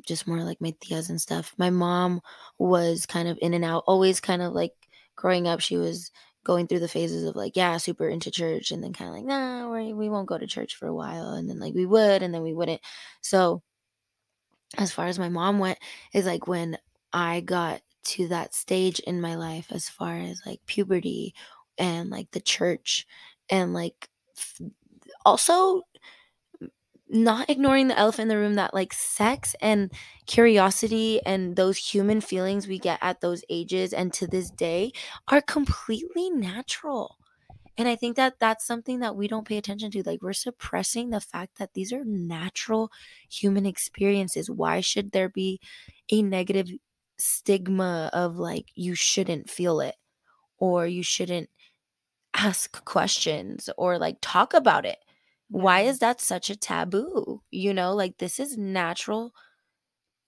[0.06, 1.54] just more like my tias and stuff.
[1.58, 2.20] My mom
[2.58, 4.74] was kind of in and out, always kind of like
[5.16, 6.10] growing up, she was
[6.44, 9.24] going through the phases of like, yeah, super into church, and then kind of like,
[9.26, 11.30] nah, we, we won't go to church for a while.
[11.32, 12.80] And then like we would, and then we wouldn't.
[13.20, 13.62] So,
[14.76, 15.78] as far as my mom went,
[16.12, 16.78] is like when
[17.12, 21.34] I got to that stage in my life, as far as like puberty
[21.76, 23.06] and like the church,
[23.50, 24.60] and like f-
[25.24, 25.82] also
[27.10, 29.90] not ignoring the elephant in the room that like sex and
[30.26, 34.92] curiosity and those human feelings we get at those ages and to this day
[35.28, 37.16] are completely natural.
[37.76, 40.02] And I think that that's something that we don't pay attention to.
[40.02, 42.90] Like, we're suppressing the fact that these are natural
[43.30, 44.50] human experiences.
[44.50, 45.60] Why should there be
[46.10, 46.68] a negative
[47.18, 49.94] stigma of like, you shouldn't feel it
[50.58, 51.50] or you shouldn't
[52.36, 54.98] ask questions or like talk about it?
[55.50, 57.42] Why is that such a taboo?
[57.50, 59.32] You know, like, this is natural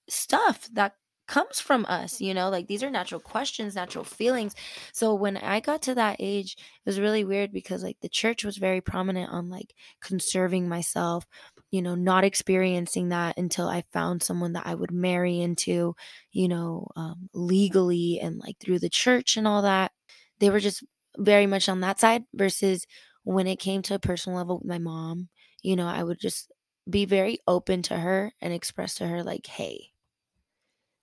[0.09, 0.95] stuff that
[1.29, 4.53] comes from us, you know, like these are natural questions, natural feelings.
[4.93, 8.45] So when I got to that age, it was really weird because like the church
[8.45, 11.25] was very prominent on like conserving myself,
[11.71, 15.95] you know, not experiencing that until I found someone that I would marry into,
[16.33, 19.93] you know, um, legally and like through the church and all that.
[20.41, 20.83] They were just
[21.17, 22.87] very much on that side versus
[23.35, 25.29] when it came to a personal level with my mom,
[25.63, 26.53] you know, I would just
[26.89, 29.93] be very open to her and express to her like, "Hey,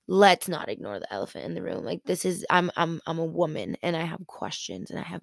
[0.08, 1.84] let's not ignore the elephant in the room.
[1.84, 5.22] Like this is I'm I'm I'm a woman and I have questions and I have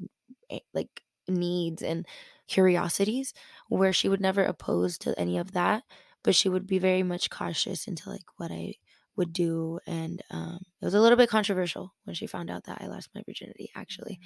[0.50, 2.06] eh, like needs and
[2.48, 3.32] curiosities
[3.68, 5.84] where she would never oppose to any of that,
[6.22, 8.74] but she would be very much cautious into like what I
[9.16, 12.80] would do and um it was a little bit controversial when she found out that
[12.82, 14.20] I lost my virginity actually.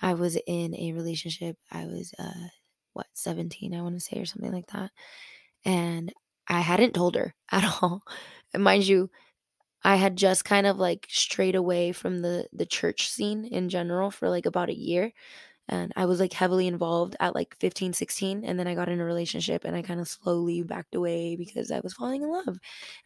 [0.00, 1.56] I was in a relationship.
[1.70, 2.48] I was uh
[2.94, 4.90] what 17 I want to say or something like that.
[5.64, 6.12] And
[6.48, 8.02] I hadn't told her at all.
[8.54, 9.10] And mind you,
[9.84, 14.10] I had just kind of like strayed away from the the church scene in general
[14.10, 15.12] for like about a year
[15.68, 19.00] and I was like heavily involved at like 15, 16 and then I got in
[19.00, 22.58] a relationship and I kind of slowly backed away because I was falling in love.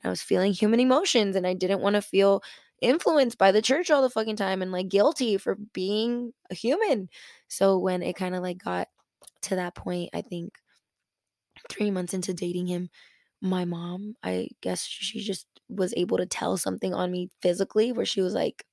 [0.04, 2.42] I was feeling human emotions and I didn't want to feel
[2.80, 7.08] influenced by the church all the fucking time and like guilty for being a human.
[7.48, 8.88] So when it kind of like got
[9.42, 10.54] to that point, I think
[11.70, 12.90] 3 months into dating him,
[13.42, 18.06] my mom, I guess she just was able to tell something on me physically where
[18.06, 18.64] she was like,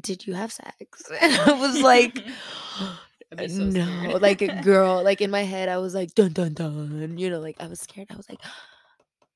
[0.00, 2.18] "Did you have sex?" And I was like,
[3.48, 7.16] so "No." Like a girl, like in my head, I was like, "Dun dun dun."
[7.18, 8.08] You know, like I was scared.
[8.10, 8.40] I was like,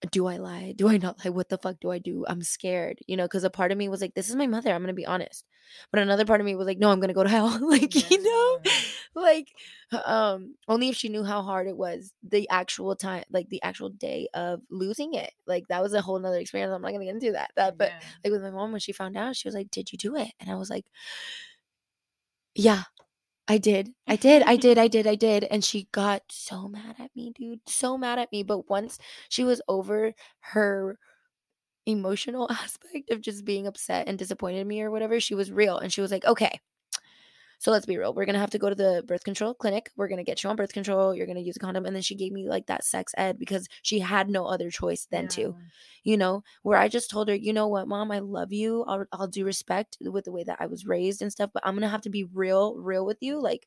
[0.04, 0.72] "Do I lie?
[0.76, 1.30] Do I not lie?
[1.30, 3.88] What the fuck do I do?" I'm scared, you know, because a part of me
[3.88, 4.72] was like, "This is my mother.
[4.72, 5.44] I'm gonna be honest,"
[5.90, 8.22] but another part of me was like, "No, I'm gonna go to hell." like you
[8.22, 8.58] know,
[9.14, 9.48] like
[10.04, 13.88] um only if she knew how hard it was the actual time like the actual
[13.90, 17.14] day of losing it like that was a whole nother experience i'm not gonna get
[17.14, 18.00] into that that but Yeah.
[18.24, 20.32] like with my mom when she found out she was like did you do it
[20.40, 20.84] and i was like
[22.54, 22.82] yeah
[23.48, 26.96] i did i did i did i did i did and she got so mad
[26.98, 30.98] at me dude so mad at me but once she was over her
[31.86, 35.78] emotional aspect of just being upset and disappointed in me or whatever she was real
[35.78, 36.60] and she was like okay
[37.64, 38.12] so let's be real.
[38.12, 39.90] We're gonna have to go to the birth control clinic.
[39.96, 41.14] We're gonna get you on birth control.
[41.14, 41.86] You're gonna use a condom.
[41.86, 45.06] And then she gave me like that sex ed because she had no other choice
[45.10, 45.56] than to,
[46.02, 48.84] you know, where I just told her, you know what, mom, I love you.
[48.86, 51.74] I'll, I'll do respect with the way that I was raised and stuff, but I'm
[51.74, 53.40] gonna have to be real, real with you.
[53.40, 53.66] Like,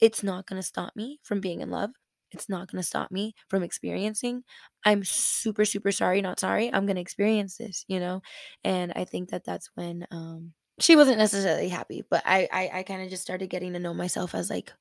[0.00, 1.90] it's not gonna stop me from being in love.
[2.32, 4.42] It's not gonna stop me from experiencing.
[4.84, 6.72] I'm super, super sorry, not sorry.
[6.74, 8.22] I'm gonna experience this, you know?
[8.64, 12.82] And I think that that's when, um, she wasn't necessarily happy, but I I, I
[12.82, 14.72] kind of just started getting to know myself as like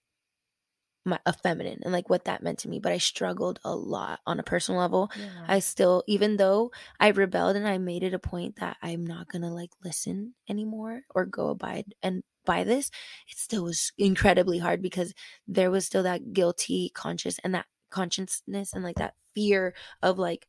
[1.06, 2.80] my a feminine and like what that meant to me.
[2.80, 5.12] But I struggled a lot on a personal level.
[5.17, 5.45] Yeah.
[5.47, 9.27] I still, even though I rebelled and I made it a point that I'm not
[9.27, 12.89] gonna like listen anymore or go abide and by this,
[13.30, 15.13] it still was incredibly hard because
[15.47, 20.47] there was still that guilty conscious and that consciousness and like that fear of like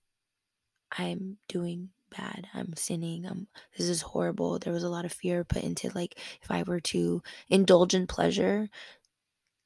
[0.91, 2.49] I'm doing bad.
[2.55, 3.27] I'm sinning.
[3.27, 4.59] I'm this is horrible.
[4.59, 8.07] There was a lot of fear put into like if I were to indulge in
[8.07, 8.69] pleasure,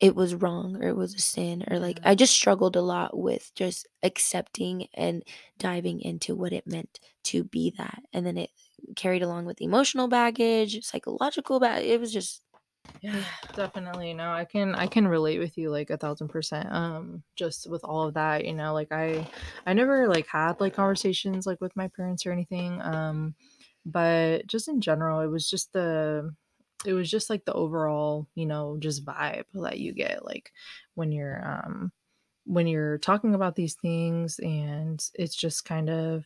[0.01, 3.17] it was wrong or it was a sin or like I just struggled a lot
[3.19, 5.23] with just accepting and
[5.59, 8.03] diving into what it meant to be that.
[8.13, 8.51] And then it
[8.95, 11.85] carried along with emotional baggage, psychological bag.
[11.85, 12.43] It was just
[13.01, 13.23] Yeah,
[13.55, 14.15] definitely.
[14.15, 16.69] No, I can I can relate with you like a thousand percent.
[16.71, 19.29] Um, just with all of that, you know, like I
[19.67, 22.81] I never like had like conversations like with my parents or anything.
[22.83, 23.35] Um,
[23.85, 26.35] but just in general, it was just the
[26.85, 30.53] it was just like the overall, you know, just vibe that you get like
[30.95, 31.93] when you're um
[32.45, 36.25] when you're talking about these things and it's just kind of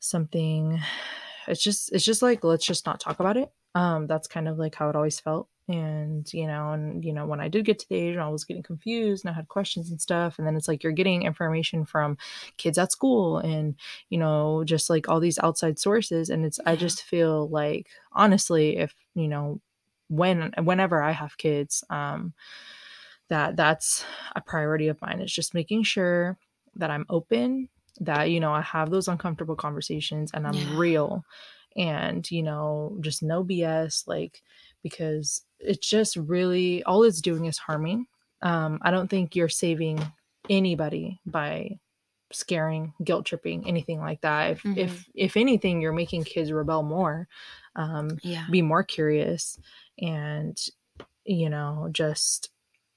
[0.00, 0.80] something
[1.48, 4.58] it's just it's just like let's just not talk about it um that's kind of
[4.58, 7.78] like how it always felt and you know and you know when i did get
[7.78, 10.46] to the age when i was getting confused and i had questions and stuff and
[10.46, 12.16] then it's like you're getting information from
[12.56, 13.74] kids at school and
[14.10, 18.76] you know just like all these outside sources and it's i just feel like honestly
[18.76, 19.60] if you know
[20.08, 22.32] when whenever i have kids um
[23.28, 24.04] that that's
[24.36, 26.38] a priority of mine is just making sure
[26.76, 27.68] that i'm open
[28.00, 30.76] that you know i have those uncomfortable conversations and i'm Yeah.
[30.78, 31.24] real
[31.76, 34.42] and you know just no bs like
[34.82, 38.06] because it's just really all it's doing is harming.
[38.42, 40.00] Um i don't think you're saving
[40.50, 41.78] anybody by
[42.32, 44.52] scaring guilt tripping anything like that.
[44.52, 47.28] If if if anything you're making kids rebel more
[47.76, 48.46] um yeah.
[48.50, 49.58] be more curious
[49.98, 50.58] and
[51.24, 52.50] you know just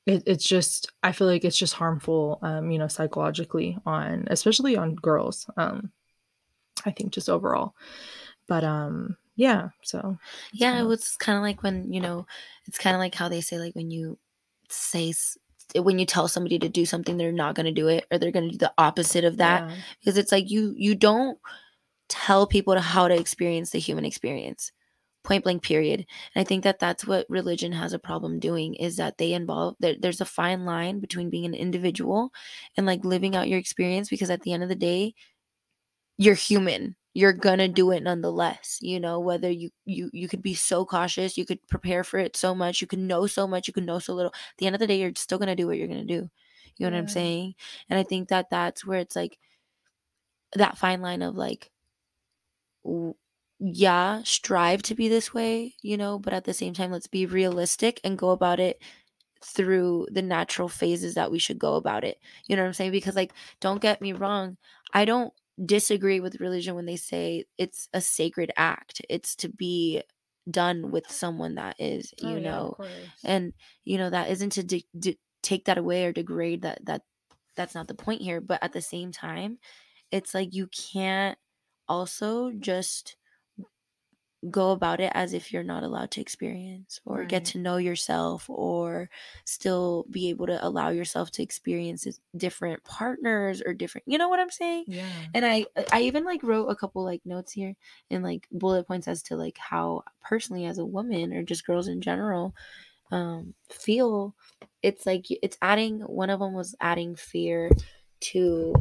[0.05, 4.75] it, it's just i feel like it's just harmful um you know psychologically on especially
[4.75, 5.91] on girls um
[6.85, 7.73] i think just overall.
[8.47, 10.17] But um yeah so
[10.53, 12.25] Yeah, it was kind of like when, you know,
[12.67, 14.17] it's kind of like how they say like when you
[14.69, 15.13] say
[15.75, 18.31] when you tell somebody to do something they're not going to do it or they're
[18.31, 19.75] going to do the opposite of that yeah.
[19.99, 21.39] because it's like you you don't
[22.07, 24.71] tell people to how to experience the human experience
[25.23, 28.97] point blank period and i think that that's what religion has a problem doing is
[28.97, 32.31] that they involve there, there's a fine line between being an individual
[32.77, 35.15] and like living out your experience because at the end of the day
[36.17, 40.55] you're human you're gonna do it nonetheless you know whether you you you could be
[40.55, 43.73] so cautious you could prepare for it so much you could know so much you
[43.73, 45.77] could know so little at the end of the day you're still gonna do what
[45.77, 46.29] you're gonna do
[46.77, 47.55] you know what i'm saying
[47.89, 49.39] and i think that that's where it's like
[50.55, 51.71] that fine line of like
[53.59, 57.25] yeah strive to be this way you know but at the same time let's be
[57.25, 58.81] realistic and go about it
[59.43, 62.19] through the natural phases that we should go about it.
[62.47, 62.91] You know what I'm saying?
[62.91, 64.57] Because like don't get me wrong,
[64.93, 65.33] I don't
[65.63, 69.01] disagree with religion when they say it's a sacred act.
[69.09, 70.03] It's to be
[70.49, 72.77] done with someone that is, oh, you Oh, yeah, know,
[73.23, 73.53] and
[73.83, 77.01] you know that isn't to de- de- take that away or degrade that that
[77.55, 79.59] that's not the point here, but at the same time,
[80.11, 81.37] it's like you can't
[81.87, 83.17] also just
[84.49, 88.45] go about it as if you're not allowed to experience or get to know yourself
[88.49, 89.09] or
[89.45, 94.39] still be able to allow yourself to experience different partners or different you know what
[94.39, 94.83] i'm saying?
[94.87, 95.03] Yeah.
[95.33, 97.75] and i i even like wrote a couple like notes here
[98.11, 101.87] and like bullet points as to like how personally as a woman or just girls
[101.87, 102.53] in general
[103.11, 104.35] um feel.
[104.81, 107.69] It's like it's adding one of them was adding fear
[108.21, 108.73] to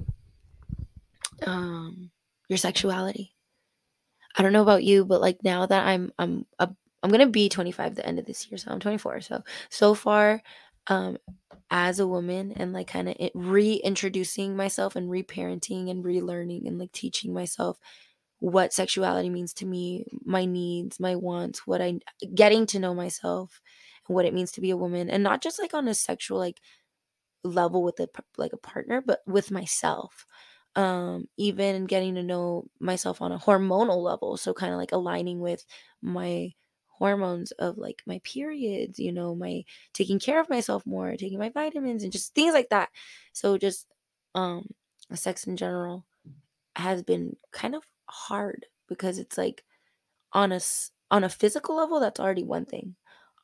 [1.47, 2.11] um
[2.49, 3.34] your sexuality
[4.37, 6.68] I don't know about you, but like now that I'm I'm a,
[7.03, 9.20] I'm gonna be 25 the end of this year, so I'm 24.
[9.20, 10.43] So so far,
[10.89, 11.18] um,
[11.70, 16.93] as a woman and like kind of reintroducing myself and reparenting and relearning and like
[16.93, 17.78] teaching myself
[18.41, 22.01] what sexuality means to me, my needs, my wants, what I
[22.35, 23.61] getting to know myself
[24.09, 26.39] and what it means to be a woman, and not just like on a sexual
[26.39, 26.61] like
[27.45, 28.09] level with a
[28.39, 30.26] like a partner, but with myself.
[30.77, 35.39] Um, even getting to know myself on a hormonal level, so kind of like aligning
[35.41, 35.64] with
[36.03, 36.53] my
[36.89, 41.49] hormones of like my periods, you know, my taking care of myself more, taking my
[41.51, 42.91] vitamins and just things like that.
[43.33, 43.87] So just
[44.35, 44.66] um
[45.14, 46.05] sex in general
[46.77, 49.64] has been kind of hard because it's like
[50.33, 50.61] on a
[51.11, 52.97] on a physical level that's already one thing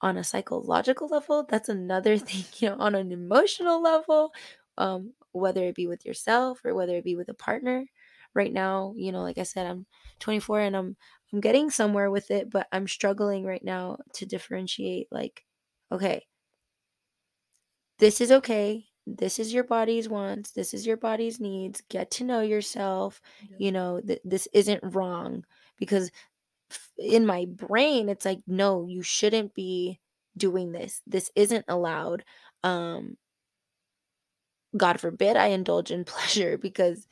[0.03, 4.33] on a psychological level that's another thing you know on an emotional level
[4.78, 7.87] um whether it be with yourself or whether it be with a partner.
[8.35, 9.87] Right now you know like i said i'm
[10.20, 10.97] 24 and i'm
[11.33, 15.45] i'm getting somewhere with it but i'm struggling right now to differentiate like
[15.91, 16.26] okay
[17.99, 18.87] this is okay.
[19.07, 20.53] This is your body's wants.
[20.53, 21.83] This is your body's needs.
[21.89, 23.20] Get to know yourself.
[23.59, 25.45] You know th- this isn't wrong.
[25.78, 26.11] Because
[26.99, 30.01] in my brain it's like no you shouldn't be
[30.37, 31.03] doing this.
[31.07, 32.24] This isn't allowed.
[32.64, 33.16] Um
[34.77, 37.07] god forbid i indulge in pleasure because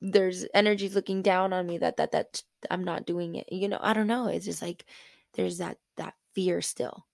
[0.00, 3.78] there's energies looking down on me that that that i'm not doing it you know
[3.80, 4.86] i don't know it's just like
[5.34, 7.06] there's that that fear still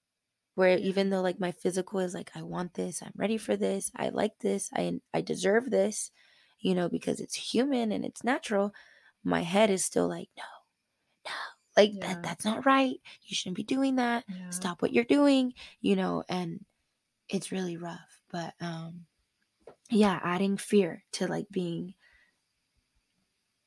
[0.54, 3.90] where even though like my physical is like i want this i'm ready for this
[3.96, 6.10] i like this i i deserve this
[6.60, 8.72] you know because it's human and it's natural
[9.24, 10.44] my head is still like no
[11.26, 11.32] no
[11.76, 12.02] like Yeah.
[12.02, 14.50] that that's not right you shouldn't be doing that Yeah.
[14.50, 16.64] stop what you're doing you know and
[17.28, 19.06] it's really rough but um
[19.90, 21.94] yeah adding fear to like being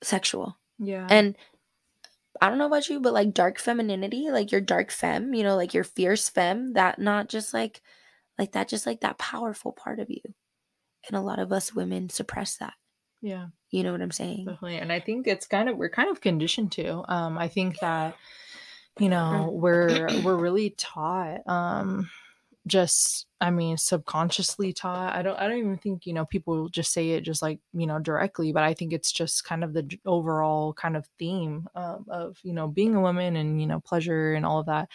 [0.02, 1.08] sexual Yeah.
[1.10, 1.36] and
[2.42, 5.56] i don't know about you but like dark femininity like your dark femme you know
[5.56, 7.82] like your fierce femme that not just like
[8.38, 10.22] like that just like that powerful part of you
[11.08, 12.74] and a lot of us women suppress that
[13.22, 13.48] yeah.
[13.72, 14.78] you know what i'm saying Definitely.
[14.78, 17.04] And I think it's kind of we're kind of conditioned to.
[17.14, 18.16] Um, I think that
[18.98, 22.10] you know we're we're really taught um
[22.68, 25.16] just i mean subconsciously taught.
[25.16, 27.88] I don't i don't even think you know people just say it just like you
[27.88, 32.06] know directly but i think it's just kind of the overall kind of theme um,
[32.10, 34.90] of you know being a woman and you know pleasure and all of that.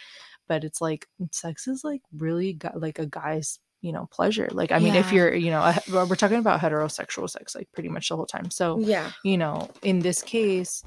[0.47, 4.47] But it's like sex is like really got like a guy's you know pleasure.
[4.51, 7.89] Like i mean if you're you know a, we're talking about heterosexual sex like pretty
[7.89, 8.51] much the whole time.
[8.51, 9.11] So yeah.
[9.23, 10.83] you know in this case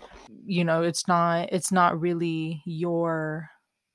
[0.46, 3.50] you know it's not it's not really your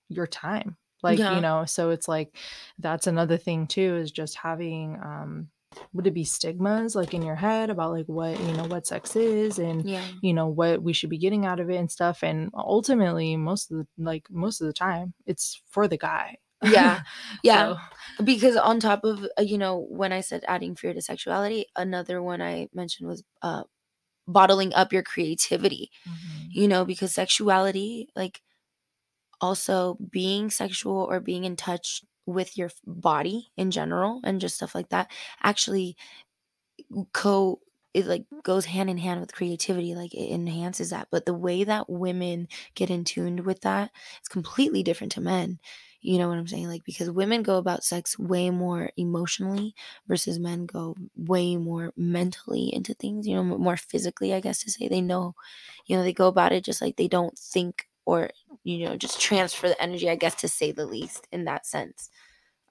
[0.10, 1.36] your time like Yeah.
[1.36, 2.36] you know so it's like
[2.80, 5.49] that's another thing too is just having um
[5.91, 9.16] would it be stigmas like in your head about like what you know what sex
[9.16, 12.24] is and yeah you know what we should be getting out of it and stuff
[12.24, 17.01] and ultimately most of the like most of the time it's for the guy Yeah.
[17.43, 17.76] yeah
[18.18, 21.66] So, because on top of uh, you know when i said adding fear to sexuality
[21.76, 23.64] another one i mentioned was uh
[24.28, 26.47] bottling up your creativity mhm.
[26.51, 28.41] you know because sexuality like
[29.44, 34.76] also being sexual or being in touch with your body in general and just stuff
[34.76, 35.12] like that
[35.44, 35.98] actually
[37.14, 37.60] co
[37.94, 41.08] it like goes hand in hand with creativity like it enhances that.
[41.12, 45.60] But the way that women get in tuned with that it's completely different to men.
[46.02, 46.68] You know what i'm saying?
[46.68, 49.76] Like because women go about sex way more emotionally
[50.08, 54.72] versus men go way more mentally into things you know more physically i guess to
[54.72, 54.88] say.
[54.88, 55.36] They know
[55.86, 58.30] you know they go about it just like they don't think or
[58.64, 62.10] you know just transfer the energy i guess to say the least in that sense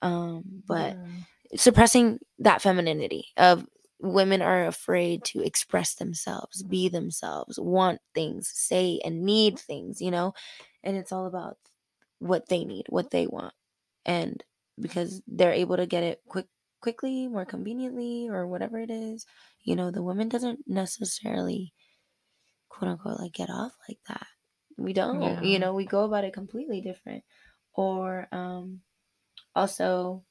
[0.02, 1.24] um but Yeah.
[1.56, 3.66] suppressing that femininity of
[4.00, 10.10] women are afraid to express themselves, be themselves, want things, say and need things, you
[10.10, 10.34] know?
[10.82, 11.56] And it's all about
[12.18, 13.54] what they need, what they want.
[14.04, 14.42] And
[14.80, 16.46] because they're able to get it quick
[16.80, 19.24] quickly, more conveniently, or whatever it is.
[19.62, 21.72] You know, the woman doesn't necessarily
[22.68, 24.26] quote unquote like get off like that.
[24.78, 25.22] We don't.
[25.22, 25.42] Yeah.
[25.42, 27.24] You know, we go about it completely different.
[27.74, 28.82] Or um
[29.54, 30.24] also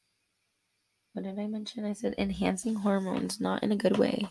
[1.14, 1.86] what did I mention?
[1.86, 4.28] I said enhancing hormones, not in a good way.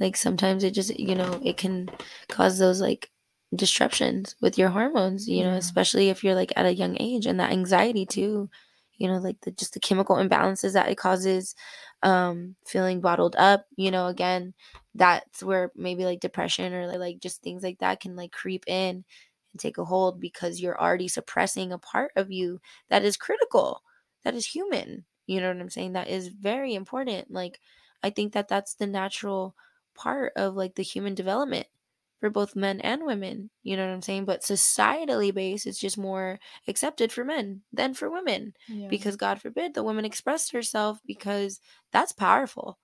[0.00, 1.90] Like sometimes it just, you know, it can
[2.28, 3.10] cause those like
[3.54, 5.58] disruptions with your hormones, you know, Yeah.
[5.58, 8.50] especially if you're like at a young age and that anxiety too,
[8.94, 11.54] you know, like the just the chemical imbalances that it causes,
[12.02, 14.54] um, feeling bottled up, you know, again,
[14.94, 19.04] that's where maybe like depression or like just things like that can like creep in
[19.54, 23.82] and take a hold because you're already suppressing a part of you that is critical,
[24.24, 25.06] that is human.
[25.26, 25.94] You know what I'm saying?
[25.94, 27.30] That is very important.
[27.30, 27.60] Like,
[28.02, 29.56] I think that that's the natural
[29.94, 31.66] part of like the human development
[32.20, 33.50] for both men and women.
[33.62, 34.24] You know what I'm saying?
[34.24, 36.38] But societally based, it's just more
[36.68, 38.88] accepted for men than for women Yeah.
[38.88, 41.60] because God forbid the woman expressed herself because
[41.92, 42.78] that's powerful.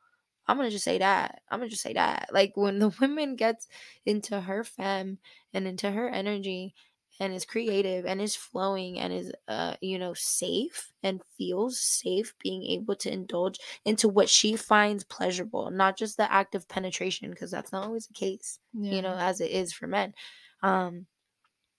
[0.50, 1.42] I'm gonna just say that.
[1.50, 2.30] I'm gonna just say that.
[2.32, 3.68] Like when the woman gets
[4.04, 5.18] into her femme
[5.54, 6.74] and into her energy
[7.20, 12.34] and is creative and is flowing and is uh you know safe and feels safe
[12.42, 17.30] being able to indulge into what she finds pleasurable not just the act of penetration
[17.30, 18.58] because that's not always the case
[18.94, 20.14] you know as it is for men
[20.62, 21.06] um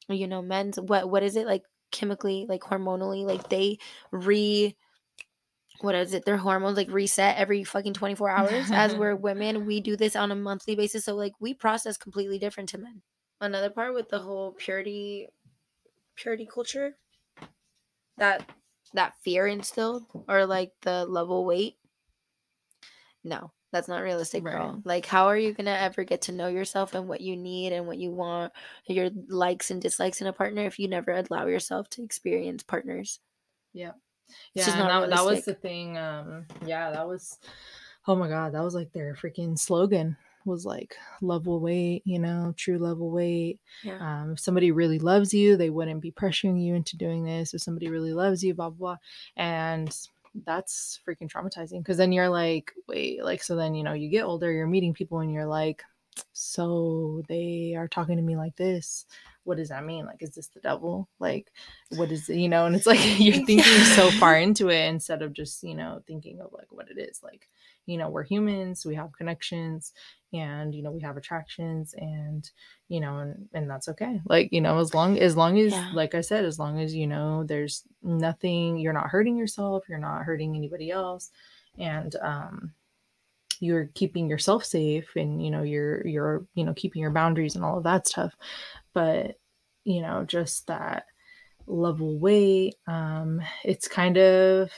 [0.09, 3.77] you know men's what what is it like chemically like hormonally like they
[4.11, 4.75] re
[5.83, 9.79] what is it their hormones like reset every fucking 24 hours as we're women we
[9.79, 13.01] do this on a monthly basis so like we process completely different to men
[13.41, 15.27] another part with the whole purity
[16.15, 16.97] purity culture
[18.17, 18.47] that
[18.93, 21.77] that fear instilled or like the love waits
[23.23, 24.85] no that's not realistic girl Right.
[24.85, 27.87] like how are you gonna ever get to know yourself and what you need and
[27.87, 28.51] what you want
[28.87, 33.19] your likes and dislikes in a partner if you never allow yourself to experience partners
[33.73, 33.93] Yeah.
[34.53, 35.97] Yeah, just and not that, that was the thing.
[35.97, 37.39] Um, yeah, that was
[38.07, 42.17] oh my god, that was like their freaking slogan was like love will wait you
[42.19, 43.59] know, true love waits.
[43.83, 47.53] yeah Um, if somebody really loves you, they wouldn't be pressuring you into doing this.
[47.53, 48.97] If somebody really loves you, blah blah, blah.
[49.37, 49.95] and
[50.45, 54.23] that's freaking traumatizing because then you're like, wait, like so then you know you get
[54.23, 55.83] older, you're meeting people, and you're like,
[56.33, 59.05] so they are talking to me like this.
[59.43, 60.05] What does that mean?
[60.05, 61.09] Like, is this the devil?
[61.19, 61.51] Like,
[61.95, 62.37] what is it?
[62.37, 62.65] You know?
[62.65, 66.39] And it's like you're thinking so far into it instead of just you know thinking
[66.41, 67.21] of like what it is.
[67.23, 67.47] Like,
[67.85, 69.93] you know, we're humans, we have connections,
[70.33, 72.49] and you know we have attractions, and
[72.87, 74.21] you know, and and that's okay.
[74.25, 75.91] Like, you know, as long as long as Yeah.
[75.93, 79.97] like I said, as long as you know there's nothing, you're not hurting yourself, you're
[79.97, 81.31] not hurting anybody else,
[81.79, 82.73] and um
[83.61, 87.63] you're keeping yourself safe and you know you're you're you know keeping your boundaries and
[87.63, 88.35] all of that stuff.
[88.93, 89.37] But
[89.85, 91.05] you know just that
[91.67, 94.69] love waits um it's kind of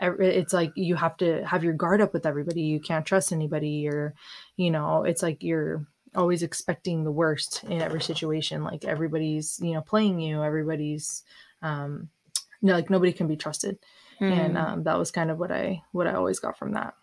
[0.00, 2.62] it's like you have to have your guard up with everybody.
[2.62, 3.88] You can't trust anybody.
[3.88, 4.14] Or
[4.56, 8.62] you know it's like you're always expecting the worst in every situation.
[8.64, 10.42] Like everybody's you know playing you.
[10.42, 11.24] Everybody's
[11.62, 12.08] um
[12.62, 13.78] no like nobody can be trusted.
[14.20, 14.60] And Mm.
[14.60, 16.94] um, that was kind of what i what i always got from that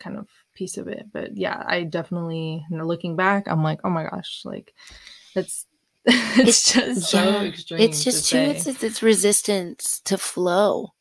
[0.00, 3.78] kind of piece of it but yeah i definitely you know, looking back i'm like
[3.84, 4.74] oh my gosh like
[5.36, 5.66] it's
[6.06, 8.50] it's, just so yeah, extreme it's just to too say.
[8.50, 10.94] it's, it's it's resistance to flow.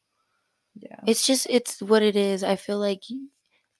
[0.75, 0.99] Yeah.
[1.07, 2.43] It's just it's what it is.
[2.43, 3.03] I feel like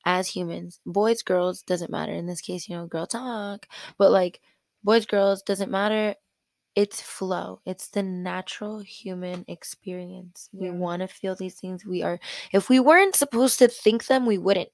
[0.05, 2.13] as humans boys girls doesn't matter.
[2.13, 3.67] In this case you know girl talk
[3.97, 4.39] but like
[4.84, 6.15] boys girls doesn't matter.
[6.76, 7.59] It's flow.
[7.65, 10.49] It's the natural human experience.
[10.53, 11.86] We want to feel these things.
[11.86, 12.20] We are
[12.53, 14.70] if we weren't supposed to think them we wouldn't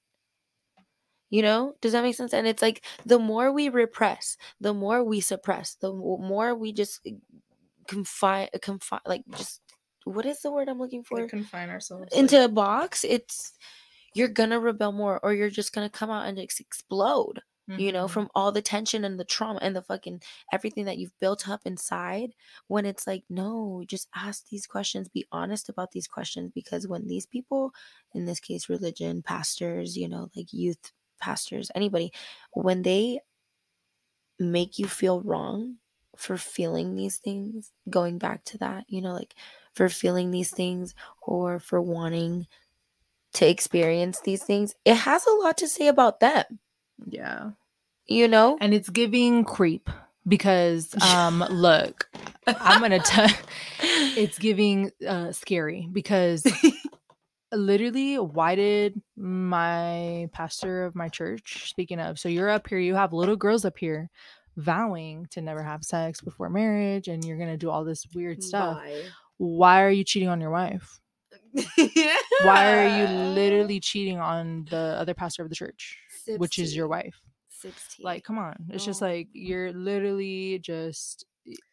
[1.30, 1.76] you know?
[1.82, 2.34] Does that make sense?
[2.34, 7.06] And it's like the more we repress the more we suppress the more we just
[7.88, 9.62] confine confine like just
[10.06, 11.28] what is the word i'm looking for?
[11.28, 13.54] confine ourselves into a box it's
[14.14, 17.42] you're gonna rebel more or you're just gonna come out and ex- explode
[17.78, 18.12] you know Mhm.
[18.12, 20.22] from all the tension and the trauma and the fucking
[20.54, 22.34] everything that you've built up inside
[22.68, 27.08] when it's like no just ask these questions be honest about these questions because when
[27.08, 27.72] these people
[28.14, 32.11] in this case religion pastors you know like youth pastors anybody
[32.53, 33.20] when they
[34.39, 35.76] make you feel wrong
[36.16, 39.36] for feeling these things going back to that you know like
[39.74, 42.47] for feeling these things or for wanting
[43.34, 46.59] to experience these things it has a lot to say about them.
[47.05, 47.51] Yeah.
[48.07, 48.57] You know?
[48.61, 49.89] And it's giving creep
[50.28, 52.09] because um look
[52.47, 53.30] i'm gonna tell
[53.80, 56.43] it's giving uh scary because
[57.58, 62.95] literally why did my pastor of my church speaking of so you're up here you
[62.95, 64.10] have little girls up here
[64.58, 68.78] vowing to never have sex before marriage and you're gonna do all this weird stuff
[68.78, 69.03] Bye.
[69.38, 70.99] why are you cheating on your wife
[72.43, 75.97] Why are you literally cheating on the other pastor of the church,
[76.38, 77.16] which is your wife?
[77.62, 78.03] 16.
[78.03, 78.56] Like, come on.
[78.70, 79.06] It's just Oh.
[79.06, 81.26] like you're literally just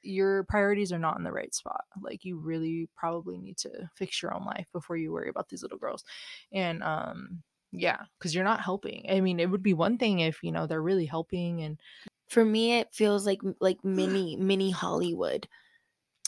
[0.03, 1.85] your priorities are not in the right spot.
[2.01, 5.63] Like you really probably need to fix your own life before you worry about these
[5.63, 6.05] little girls.
[6.53, 7.43] And um
[7.73, 9.07] yeah, cuz you're not helping.
[9.11, 11.81] I mean, it would be one thing if, you know, they're really helping and
[12.29, 15.49] for me it feels like like mini mini Hollywood.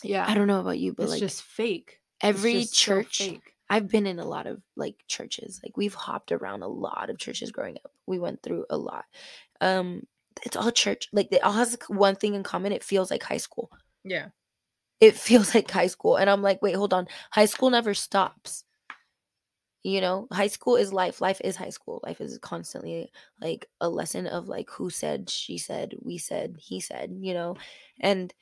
[0.02, 0.24] yeah.
[0.28, 2.00] I don't know about you, but it's like just fake.
[2.20, 3.54] Every just so church fake.
[3.70, 5.60] I've been in a lot of like churches.
[5.62, 7.92] Like we've hopped around a lot of churches growing up.
[8.06, 9.04] We went through a lot.
[9.60, 10.06] Um
[10.42, 11.08] it's all church.
[11.12, 12.72] Like it all has one thing in common.
[12.72, 13.70] It feels like high school.
[14.04, 14.28] Yeah.
[15.00, 16.16] It feels like high school.
[16.16, 17.06] And I'm like, wait, hold on.
[17.30, 18.64] High school never stops.
[19.82, 21.20] You know, high school is life.
[21.20, 22.00] Life is high school.
[22.04, 23.10] Life is constantly
[23.40, 27.56] like a lesson of like who said, she said, we said, he said, you know?
[28.00, 28.32] And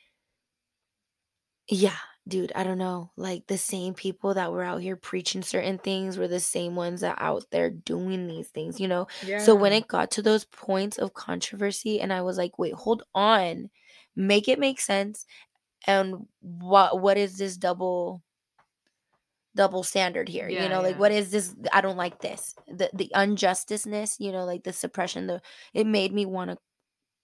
[1.69, 1.97] yeah,
[2.29, 3.11] dude, I don't know.
[3.17, 7.01] Like the same people that were out here preaching certain things were the same ones
[7.03, 9.07] that out there doing these things, you know?
[9.21, 9.39] Yeah.
[9.39, 13.03] So when it got to those points of controversy and I was like, "Wait, hold
[13.15, 13.71] on.
[14.17, 15.27] Make it make sense."
[15.87, 18.23] And what what is this double
[19.55, 20.49] double standard here?
[20.49, 22.55] you Yeah, know, like what is this I don't like this.
[22.67, 25.43] The the unjusticeness, you know, like the suppression, the
[25.75, 26.59] it made me want to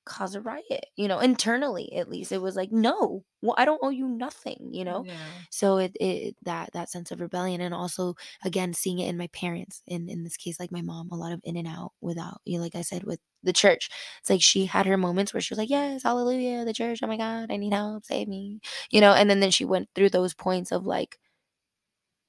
[0.08, 2.32] cause a riot, you know, internally at least.
[2.32, 3.24] It was like, "No.
[3.42, 5.06] Well, I don't owe you nothing," you know?
[5.06, 5.44] Yeah.
[5.50, 9.28] so it, it that that sense of rebellion and also again seeing it in my
[9.28, 12.40] parents in in this case like my mom a lot of in and out without
[12.44, 13.88] you know, like i said with the church
[14.20, 17.06] it's like she had her moments where she was like yes hallelujah the church oh
[17.06, 20.10] my god i need help save me you know and then then she went through
[20.10, 21.18] those points of like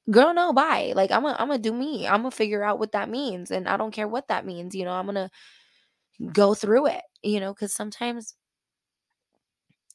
[0.09, 2.93] girl no bye like i'm gonna i'm gonna do me i'm gonna figure out what
[2.93, 5.29] that means and i don't care what that means you know i'm gonna
[6.33, 8.35] go through it you know because sometimes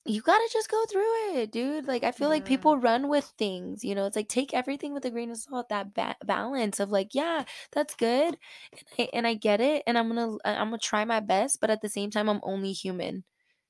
[0.06, 1.86] you gotta just go through it, dude.
[1.86, 4.04] Like I feel like people run with things, you know.
[4.04, 5.70] It's like take everything with a grain of salt.
[5.70, 8.36] That ba- balance of like, yeah, that's good,
[8.72, 11.58] and I, and I get it, and I'm gonna I- I'm gonna try my best,
[11.60, 13.24] but at the same time, I'm only human,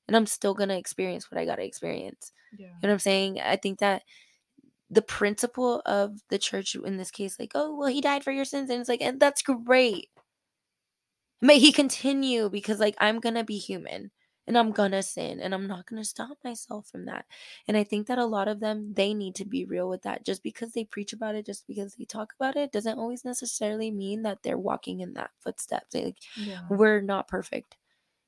[0.07, 2.33] and I'm still gonna experience what I gotta experience.
[2.51, 2.67] Yeah.
[2.67, 3.39] You know what I'm saying?
[3.41, 4.03] I think that
[4.89, 8.45] the principle of the church in this case, like, oh well, he died for your
[8.45, 10.09] sins, and it's like, and that's great.
[11.45, 14.11] May he continue because like I'm gonna be human
[14.47, 17.25] and I'm gonna sin and I'm not gonna stop myself from that.
[17.67, 20.25] And I think that a lot of them they need to be real with that.
[20.25, 23.91] Just because they preach about it, just because they talk about it, doesn't always necessarily
[23.91, 25.93] mean that they're walking in that footsteps.
[25.95, 26.61] Like Yeah.
[26.69, 27.77] we're not perfect,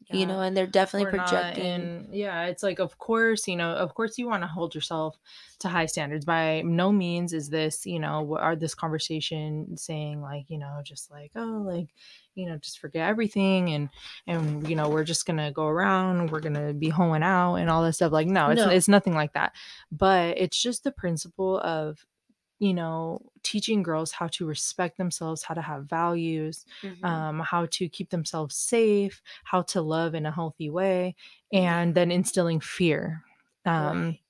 [0.10, 1.66] you know, and they're definitely We're projecting.
[1.66, 5.18] in- yeah it's like of course you know of course you want to hold yourself
[5.60, 10.22] to high standards by no means is this you know what are this conversation saying
[10.22, 11.90] like you know just like oh like
[12.36, 13.90] you know just forget everything and
[14.28, 17.84] and you know we're just gonna go around we're gonna be hoeing out and all
[17.84, 18.70] this stuff like no it's No.
[18.70, 19.54] it's nothing like that
[19.92, 22.06] but it's just the principle of
[22.60, 27.04] you know teaching girls how to respect themselves how to have values Mhm.
[27.04, 31.16] um, how to keep themselves safe, how to love in a healthy way,
[31.52, 33.24] and then instilling fear.
[33.66, 34.22] Um, Right.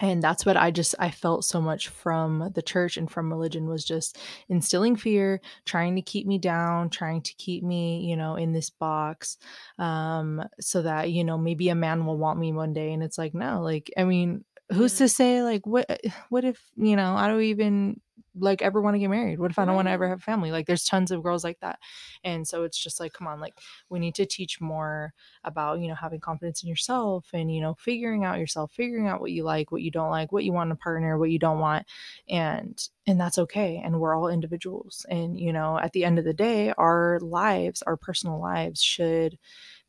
[0.00, 3.68] And that's what I just I felt so much from the church and from religion
[3.68, 8.34] was just instilling fear, trying to keep me down, trying to keep me, you know,
[8.34, 9.38] in this box,
[9.78, 12.92] um, so that you know maybe a man will want me one day.
[12.92, 14.44] And it's like no, like I mean,
[14.74, 18.00] who's to say like what eh, what if you know I don't even
[18.36, 19.38] like ever want to get married?
[19.38, 20.50] What if I don't want to ever have a family?
[20.50, 21.78] Like there's tons of girls like that.
[22.24, 23.54] And so it's just like, come on, like
[23.88, 25.12] we need to teach more
[25.44, 29.20] about, you know, having confidence in yourself and, you know, figuring out yourself, figuring out
[29.20, 31.38] what you like, what you don't like, what you want in a partner, what you
[31.38, 31.86] don't want.
[32.28, 33.80] And and that's okay.
[33.84, 35.04] And we're all individuals.
[35.08, 39.38] And, you know, at the end of the day, our lives, our personal lives should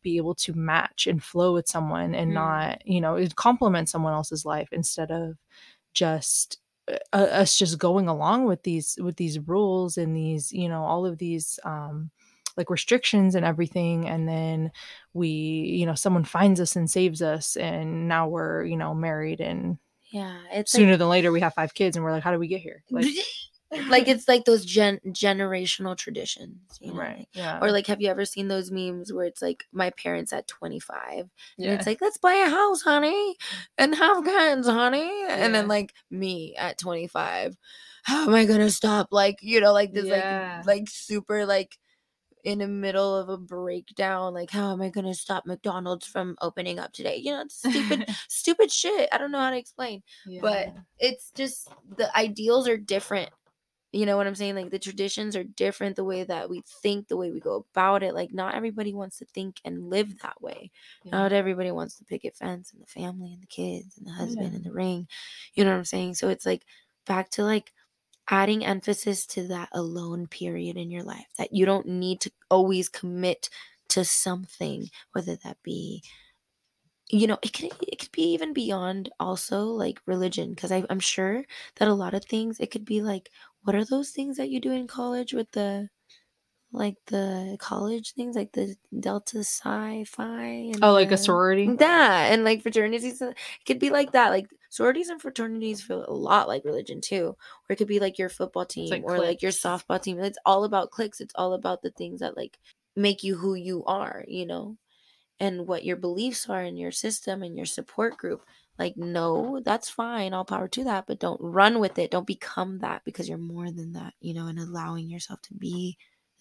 [0.05, 2.35] be able to match and flow with someone and Mhm.
[2.43, 5.37] not, you know, it complement someone else's life instead of
[5.93, 6.59] just
[7.13, 11.03] uh, us just going along with these with these rules and these you know all
[11.05, 12.11] of these um
[12.57, 14.71] like restrictions and everything and then
[15.13, 15.29] we
[15.79, 19.79] you know someone finds us and saves us and now we're you know married and
[20.11, 20.37] Yeah.
[20.53, 22.47] It's sooner like than later we have five kids and we're like how do we
[22.47, 23.07] get here like
[23.89, 26.99] like it's like those gen generational traditions, you know.
[26.99, 30.31] right yeah Or like have you ever seen those memes where it's like my parents
[30.33, 31.29] at 25
[31.63, 33.35] And it's like, let's buy a house, honey,
[33.77, 35.25] and have kids, honey.
[35.29, 37.57] And then like me at 25,
[38.03, 39.09] how am I gonna stop?
[39.11, 40.57] Like, you know, like this Yeah.
[40.61, 41.77] like like super like
[42.43, 46.79] in the middle of a breakdown, like how am I gonna stop McDonald's from opening
[46.79, 47.17] up today?
[47.17, 49.09] You know, it's stupid, stupid shit.
[49.11, 50.03] I don't know how to explain.
[50.39, 50.67] But
[50.99, 53.31] it's just the ideals are different.
[53.95, 54.55] You know what I'm saying?
[54.55, 58.03] Like the traditions are different, the way that we think, the way we go about
[58.03, 58.13] it.
[58.13, 60.71] Like not everybody wants to think and live that way.
[61.11, 64.51] Not everybody wants the picket fence and the family and the kids and the husband
[64.51, 64.57] Yeah.
[64.57, 65.07] and the ring.
[65.53, 66.15] You know what I'm saying?
[66.15, 66.65] So it's like
[67.05, 67.73] back to like
[68.29, 72.89] adding emphasis to that alone period in your life that you don't need to always
[72.89, 73.49] commit
[73.89, 76.03] to something whether that be
[77.09, 81.45] you know it could it could be even beyond also like religion because i'm sure
[81.75, 83.29] that a lot of things it could be like
[83.65, 85.89] what are those things that you do in college with the
[86.71, 91.67] like the college things like the delta psi phi Oh, like a sorority?
[91.77, 96.13] that and like fraternities it could be like that like sororities and fraternities feel a
[96.13, 97.35] lot like religion too
[97.69, 100.37] or it could be like your football team like or like your softball team it's
[100.45, 102.59] all about cliques it's all about the things that like
[102.95, 104.77] make you who you are you know
[105.39, 108.45] and what your beliefs are in your system and your support group
[108.77, 112.79] like no that's fine all power to that but don't run with it don't become
[112.79, 115.97] that because you're more than that you know and allowing yourself to be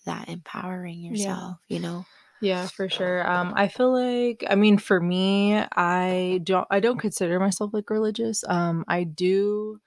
[0.06, 1.38] that empowering Yeah.
[1.38, 2.06] yourself you know
[2.40, 3.26] Yeah, for sure.
[3.28, 7.90] Um, I feel like I mean for me, I don't I don't consider myself like
[7.90, 8.44] religious.
[8.48, 9.80] Um, I do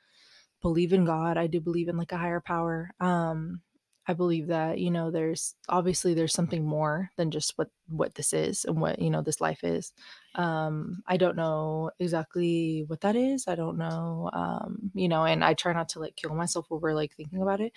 [0.61, 1.37] believe in God.
[1.37, 2.91] I do believe in like a higher power.
[2.99, 3.61] Um,
[4.07, 8.33] I believe that, you know, there's obviously there's something more than just what what this
[8.33, 9.91] is and what, you know, this life is.
[10.35, 13.47] Um, I don't know exactly what that is.
[13.47, 16.93] I don't know um, you know, and I try not to like kill myself over
[16.93, 17.73] like thinking about it.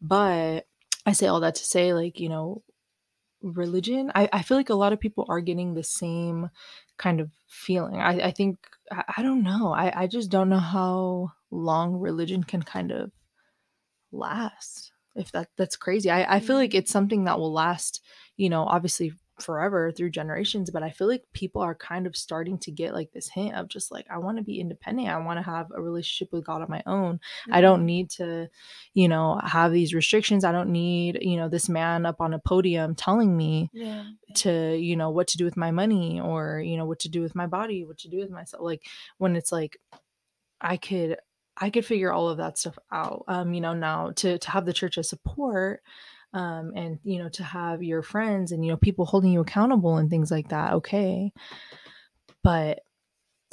[0.00, 0.66] But
[1.06, 2.62] I say all that to say like, you know,
[3.42, 6.48] religion I, I feel like a lot of people are getting the same
[6.96, 8.56] kind of feeling i, I think
[8.90, 13.12] I, I don't know I, I just don't know how long religion can kind of
[14.12, 16.10] last if that that's crazy.
[16.10, 16.78] I, I feel like mm-hmm.
[16.78, 18.00] it's something that will last
[18.36, 22.56] you know obviously forever through generations but i feel like people are kind of starting
[22.56, 25.08] to get like this hint of just like i want to be independent.
[25.08, 27.20] I want to have a relationship with god on my own.
[27.50, 27.86] I don't mm-hmm.
[27.86, 28.48] need to,
[28.94, 30.44] you know, have these restrictions.
[30.44, 34.04] I don't need, you know, this man up on a podium telling me yeah.
[34.36, 37.20] to, you know, what to do with my money or, you know, what to do
[37.20, 38.62] with my body, what to do with myself.
[38.62, 38.82] Like
[39.18, 39.78] when it's like
[40.60, 41.16] I could
[41.56, 43.24] I could figure all of that stuff out.
[43.28, 45.82] Um, you know, now to to have the church as support
[46.34, 49.96] um and you know to have your friends and you know people holding you accountable
[49.96, 50.74] and things like that.
[50.74, 51.32] Okay.
[52.42, 52.80] But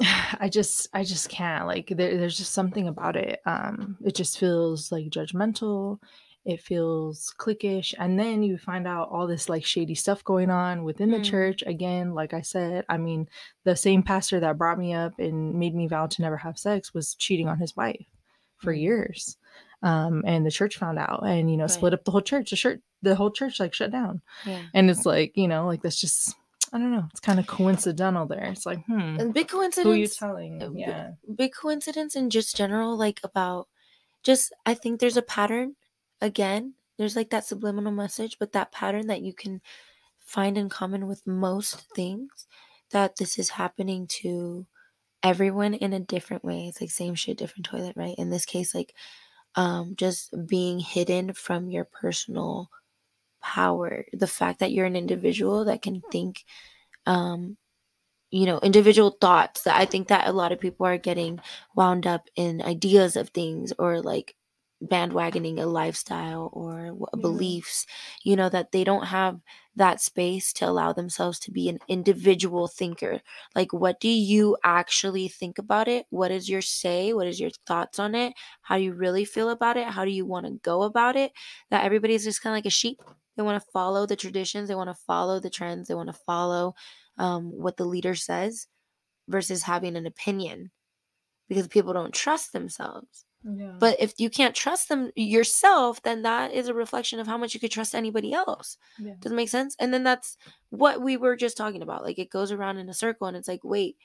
[0.00, 3.40] I just I just can't like there, there's just something about it.
[3.46, 5.98] Um it just feels like judgmental.
[6.44, 10.82] It feels cliquish and then you find out all this like shady stuff going on
[10.82, 11.24] within the Mm.
[11.24, 12.84] church again like I said.
[12.88, 13.28] I mean,
[13.64, 16.92] the same pastor that brought me up and made me vow to never have sex
[16.92, 18.06] was cheating on his wife
[18.58, 18.80] for Mm.
[18.80, 19.36] years.
[19.82, 22.50] Um and the church found out and you know split up the whole church.
[22.50, 24.20] The church the whole church like shut down.
[24.46, 26.34] yeah And it's like, you know, like that's just
[26.72, 27.04] I don't know.
[27.10, 28.46] It's kind of coincidental there.
[28.46, 29.68] It's like, hmm and big who are you
[30.08, 30.62] coincidence telling?
[30.62, 31.10] uh, Yeah.
[31.36, 33.68] big coincidence in just general like about
[34.22, 35.74] just i think there's a pattern
[36.22, 39.62] again there's like that subliminal message but that pattern that you can
[40.20, 42.46] find in common with most things
[42.92, 44.66] that this is happening to
[45.22, 46.66] everyone in a different way.
[46.68, 48.16] It's like same shit different toilet right?
[48.18, 48.94] In this case like
[49.56, 52.70] um just being hidden from your personal
[53.42, 54.06] power.
[54.12, 56.44] The fact that you're an individual that can think
[57.06, 57.56] um
[58.30, 61.40] you know individual thoughts that i think that a lot of people are getting
[61.76, 64.36] wound up in ideas of things or like
[64.82, 67.20] bandwagoning a lifestyle or Yeah.
[67.20, 67.86] beliefs
[68.24, 69.40] you know that they don't have
[69.76, 73.20] that space to allow themselves to be an individual thinker
[73.54, 76.06] like what do you actually think about it?
[76.10, 77.12] What is your say?
[77.12, 78.34] What is your thoughts on it?
[78.62, 79.86] How do you really feel about it?
[79.88, 81.32] How do you want to go about it?
[81.70, 83.00] That everybody's just kind of like a sheep.
[83.36, 86.12] They want to follow the traditions they want to follow the trends they want to
[86.26, 86.74] follow
[87.18, 88.66] um, what the leader says
[89.28, 90.70] versus having an opinion
[91.48, 93.24] because people don't trust themselves.
[93.44, 93.72] Yeah.
[93.78, 97.54] But if you can't trust them yourself, then that is a reflection of how much
[97.54, 98.78] you could trust anybody else.
[98.98, 99.14] yeah.
[99.20, 99.74] Does it make sense?
[99.80, 100.36] And then that's
[100.70, 102.02] what we were just talking about.
[102.04, 103.96] Like it goes around in a circle and it's like, wait,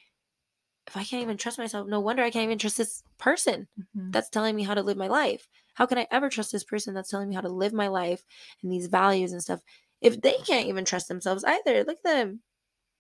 [0.87, 4.11] if I can't even trust myself, no wonder I can't even trust this person Mhm.
[4.13, 5.47] that's telling me how to live my life.
[5.75, 8.23] How can I ever trust this person that's telling me how to live my life
[8.63, 9.59] and these values and stuff
[10.01, 11.83] if they can't even trust themselves either?
[11.83, 12.41] Look at them.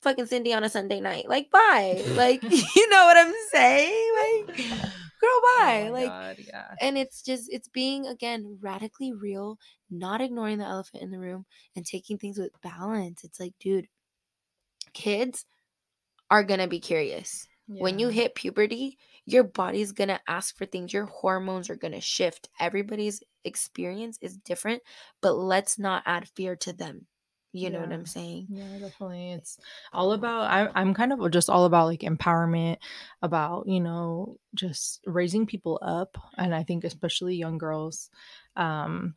[0.03, 1.27] Fucking Cindy on a Sunday night.
[1.27, 2.03] Like, bye.
[2.15, 2.43] Like,
[2.75, 4.45] you know what I'm saying?
[4.47, 4.65] Like,
[5.27, 5.85] girl, bye.
[5.87, 6.75] Oh like, God, yeah.
[6.81, 9.57] and it's just, it's being, again, radically real,
[9.89, 13.23] not ignoring the elephant in the room and taking things with balance.
[13.23, 13.87] It's like, dude,
[14.93, 15.45] kids
[16.29, 17.47] are going to be curious.
[17.69, 20.93] When you hit puberty, your body's going to ask for things.
[20.93, 22.47] Your hormones are going to shift.
[22.61, 24.81] Everybody's experience is different,
[25.21, 27.07] but let's not add fear to them.
[27.57, 28.47] You know what I'm saying?
[28.49, 29.33] Yeah, definitely.
[29.33, 29.57] It's
[29.93, 32.77] all about I, I'm kind of just all about like empowerment,
[33.21, 36.17] about, you know, just raising people up.
[36.37, 38.09] And I think especially young girls.
[38.55, 39.15] Um,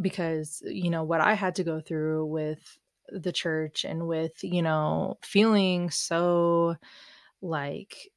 [0.00, 2.78] because, you know, what I had to go through with
[3.08, 6.76] the church and with, you know, feeling so
[7.42, 8.10] like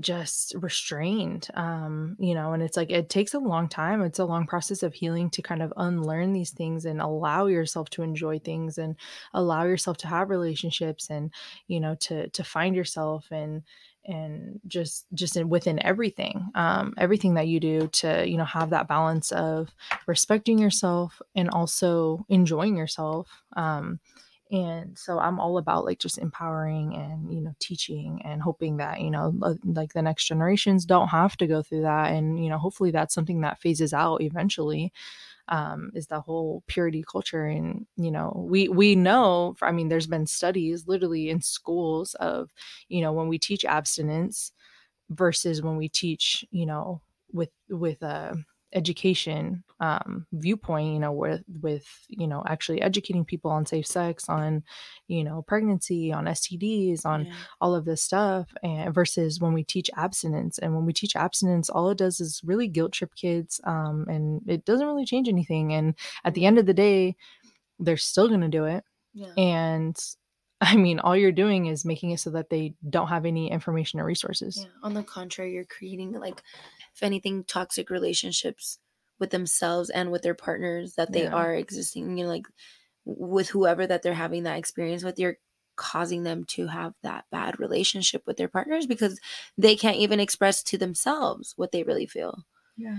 [0.00, 4.24] just restrained um you know and it's like it takes a long time it's a
[4.24, 8.38] long process of healing to kind of unlearn these things and allow yourself to enjoy
[8.38, 8.96] things and
[9.34, 11.30] allow yourself to have relationships and
[11.68, 13.62] you know to to find yourself and
[14.06, 18.70] and just just in, within everything um everything that you do to you know have
[18.70, 19.68] that balance of
[20.06, 24.00] respecting yourself and also enjoying yourself um
[24.52, 29.00] and so i'm all about like just empowering and you know teaching and hoping that
[29.00, 29.32] you know
[29.64, 33.14] like the next generations don't have to go through that and you know hopefully that's
[33.14, 34.92] something that phases out eventually
[35.48, 40.06] um, is the whole purity culture and you know we we know i mean there's
[40.06, 42.50] been studies literally in schools of
[42.88, 44.52] you know when we teach abstinence
[45.10, 47.00] versus when we teach you know
[47.32, 48.36] with with a
[48.72, 54.28] education um, viewpoint you know with with you know actually educating people on safe sex
[54.28, 54.62] on
[55.08, 57.32] you know pregnancy on stds on yeah.
[57.60, 61.68] all of this stuff and versus when we teach abstinence and when we teach abstinence
[61.68, 65.72] all it does is really guilt trip kids um, and it doesn't really change anything
[65.72, 65.94] and
[66.24, 67.16] at the end of the day
[67.78, 69.32] they're still going to do it yeah.
[69.36, 69.96] and
[70.62, 73.98] I mean, all you're doing is making it so that they don't have any information
[73.98, 74.60] or resources.
[74.60, 74.70] Yeah.
[74.84, 76.40] On the contrary, you're creating like
[76.94, 78.78] if anything, toxic relationships
[79.18, 81.32] with themselves and with their partners that they yeah.
[81.32, 82.46] are existing, you know, like
[83.04, 85.38] with whoever that they're having that experience with, you're
[85.74, 89.18] causing them to have that bad relationship with their partners because
[89.58, 92.44] they can't even express to themselves what they really feel.
[92.76, 92.98] Yeah.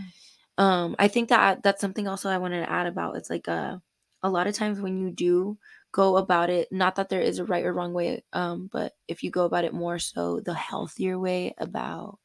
[0.57, 3.15] Um, I think that that's something also I wanted to add about.
[3.15, 3.77] It's like a uh,
[4.25, 5.57] a lot of times when you do
[5.93, 9.23] go about it, not that there is a right or wrong way, um, but if
[9.23, 12.19] you go about it more so the healthier way about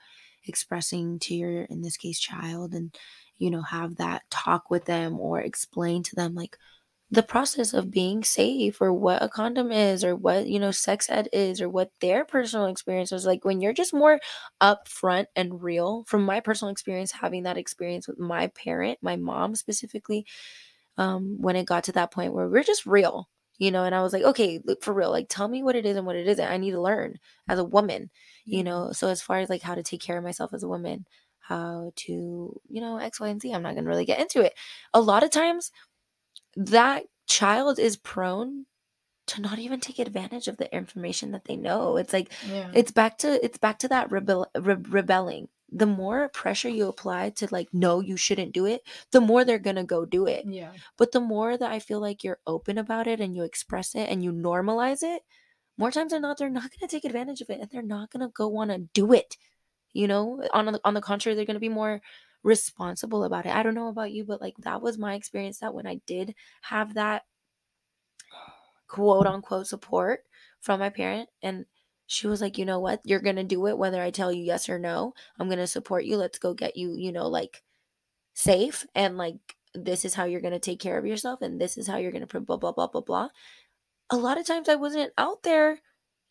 [0.46, 2.96] expressing to your in this case child and
[3.38, 6.56] you know have that talk with them or explain to them like
[7.10, 11.08] the process of being safe or what a condom is or what you know sex
[11.10, 14.20] ed is or what their personal experience was like when you're just more
[14.62, 19.54] upfront and real from my personal experience having that experience with my parent my mom
[19.54, 20.26] specifically
[20.98, 23.28] um when it got to that point where we're just real
[23.58, 25.84] you know and i was like okay look for real like tell me what it
[25.84, 26.50] is and what it isn't.
[26.50, 28.10] I need to learn as a woman
[28.44, 30.68] you know so as far as like how to take care of myself as a
[30.68, 31.06] woman
[31.40, 34.54] how to you know x y and z i'm not gonna really get into it.
[34.92, 35.72] A lot of times
[36.56, 38.66] that child is prone
[39.28, 41.96] to not even take advantage of the information that they know.
[41.96, 42.70] It's like yeah.
[42.74, 47.30] it's back to it's back to that rebel re- rebelling the more pressure you apply
[47.30, 50.44] to like no you shouldn't do it the more they're gonna go do it.
[50.46, 50.72] Yeah.
[50.96, 54.08] But the more that i feel like you're open about it and you express it
[54.08, 55.22] and you normalize it
[55.76, 58.28] more times than not they're not gonna take advantage of it and they're not gonna
[58.28, 59.36] go want to do it
[59.94, 60.42] you know?
[60.52, 62.00] On the, on the contrary they're gonna be more
[62.44, 63.54] responsible about it.
[63.54, 66.34] I don't know about you but like that was my experience that when i did
[66.62, 67.24] have that
[68.86, 70.20] quote unquote support
[70.60, 71.66] from my parent and
[72.10, 73.00] she was like, you know what?
[73.04, 75.12] You're going to do it whether I tell you yes or no.
[75.38, 76.16] I'm going to support you.
[76.16, 77.62] Let's go get you, you know, like
[78.32, 78.86] safe.
[78.94, 79.36] And like,
[79.74, 81.42] this is how you're going to take care of yourself.
[81.42, 83.28] And this is how you're going to blah, blah, blah, blah, blah.
[84.08, 85.80] A lot of times I wasn't out there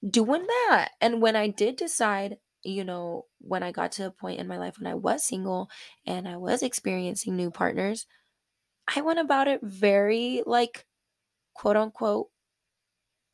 [0.08, 0.90] doing that.
[1.00, 4.58] And when I did decide, you know, when I got to a point in my
[4.58, 5.70] life when I was single
[6.08, 8.08] and I was experiencing new partners,
[8.94, 10.88] I went about it very like
[11.54, 12.30] quote unquote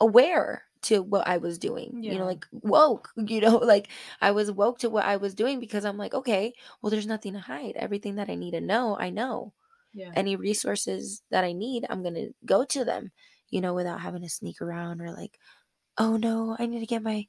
[0.01, 1.99] aware to what I was doing.
[2.01, 2.13] Yeah.
[2.13, 3.89] You know, like woke, you know, like
[4.21, 7.33] I was woke to what I was doing because I'm like, okay, well, there's nothing
[7.33, 7.73] to hide.
[7.75, 9.53] Everything that I need to know, I know.
[9.93, 10.11] Yeah.
[10.15, 13.11] Any resources that I need, I'm going to go to them,
[13.49, 15.37] you know, without having to sneak around or like,
[15.97, 17.27] oh no, I need to get my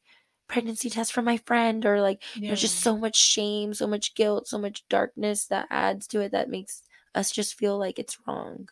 [0.49, 2.49] pregnancy test from my friend or like yeah.
[2.49, 6.33] there's just so much shame, so much guilt, so much darkness that adds to it
[6.33, 6.83] that makes
[7.15, 8.69] us just feel like it's wrong.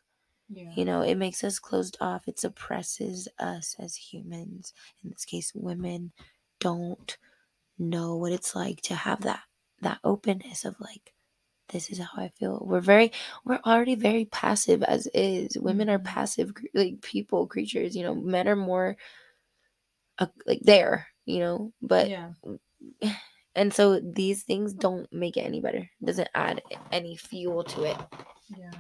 [0.53, 0.73] Yeah.
[0.77, 2.29] You know, it makes us closed off.
[2.29, 4.75] It suppresses us as humans.
[5.03, 6.13] In this case, women
[6.61, 7.17] don't
[7.79, 9.41] know what it's like to have that
[9.81, 11.13] that openness of like
[11.71, 12.63] this is how I feel.
[12.65, 13.13] We're very
[13.45, 15.57] we're already very passive as is.
[15.59, 16.07] Women are mm-hmm.
[16.07, 18.15] passive like people creatures, you know.
[18.15, 18.97] Men are more
[20.19, 22.33] uh, like there, you know, but yeah.
[23.55, 25.77] And so these things don't make it any better.
[26.01, 27.99] It doesn't add any fuel to it.
[28.49, 28.71] Yeah.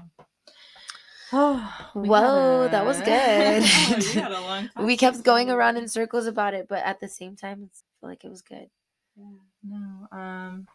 [1.32, 2.68] Oh, we whoa, a...
[2.68, 4.70] that was good.
[4.76, 8.00] we, we kept going around in circles about it, but at the same time, I
[8.00, 8.68] feel like it was good.
[9.16, 9.26] Yeah,
[9.64, 10.18] no.
[10.18, 10.66] Um,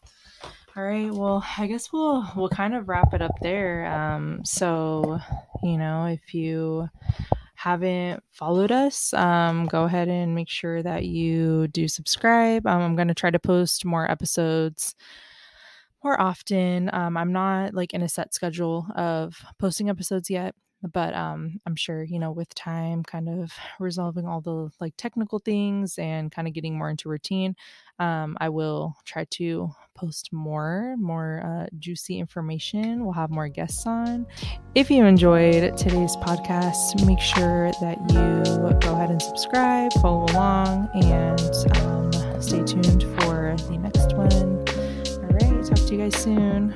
[0.75, 1.11] all right.
[1.11, 3.85] Well, I guess we'll we'll kind of wrap it up there.
[3.87, 5.19] Um, so
[5.63, 6.87] you know, if you
[7.55, 12.67] haven't followed us, um, go ahead and make sure that you do subscribe.
[12.67, 14.93] Um, I'm going to try to post more episodes
[16.03, 16.89] more often.
[16.93, 20.55] Um, I'm not like in a set schedule of posting episodes yet.
[20.93, 25.39] but um i'm sure you know with time kind of resolving all the like technical
[25.39, 27.55] things and kind of getting more into routine
[27.97, 33.87] um i will try to post more more uh, juicy information we'll have more guests
[33.87, 34.23] on
[34.75, 40.87] if you enjoyed today's podcast make sure that you go ahead and subscribe follow along
[40.93, 41.41] and
[41.77, 44.63] um, stay tuned for the next one
[45.87, 46.75] to you guys soon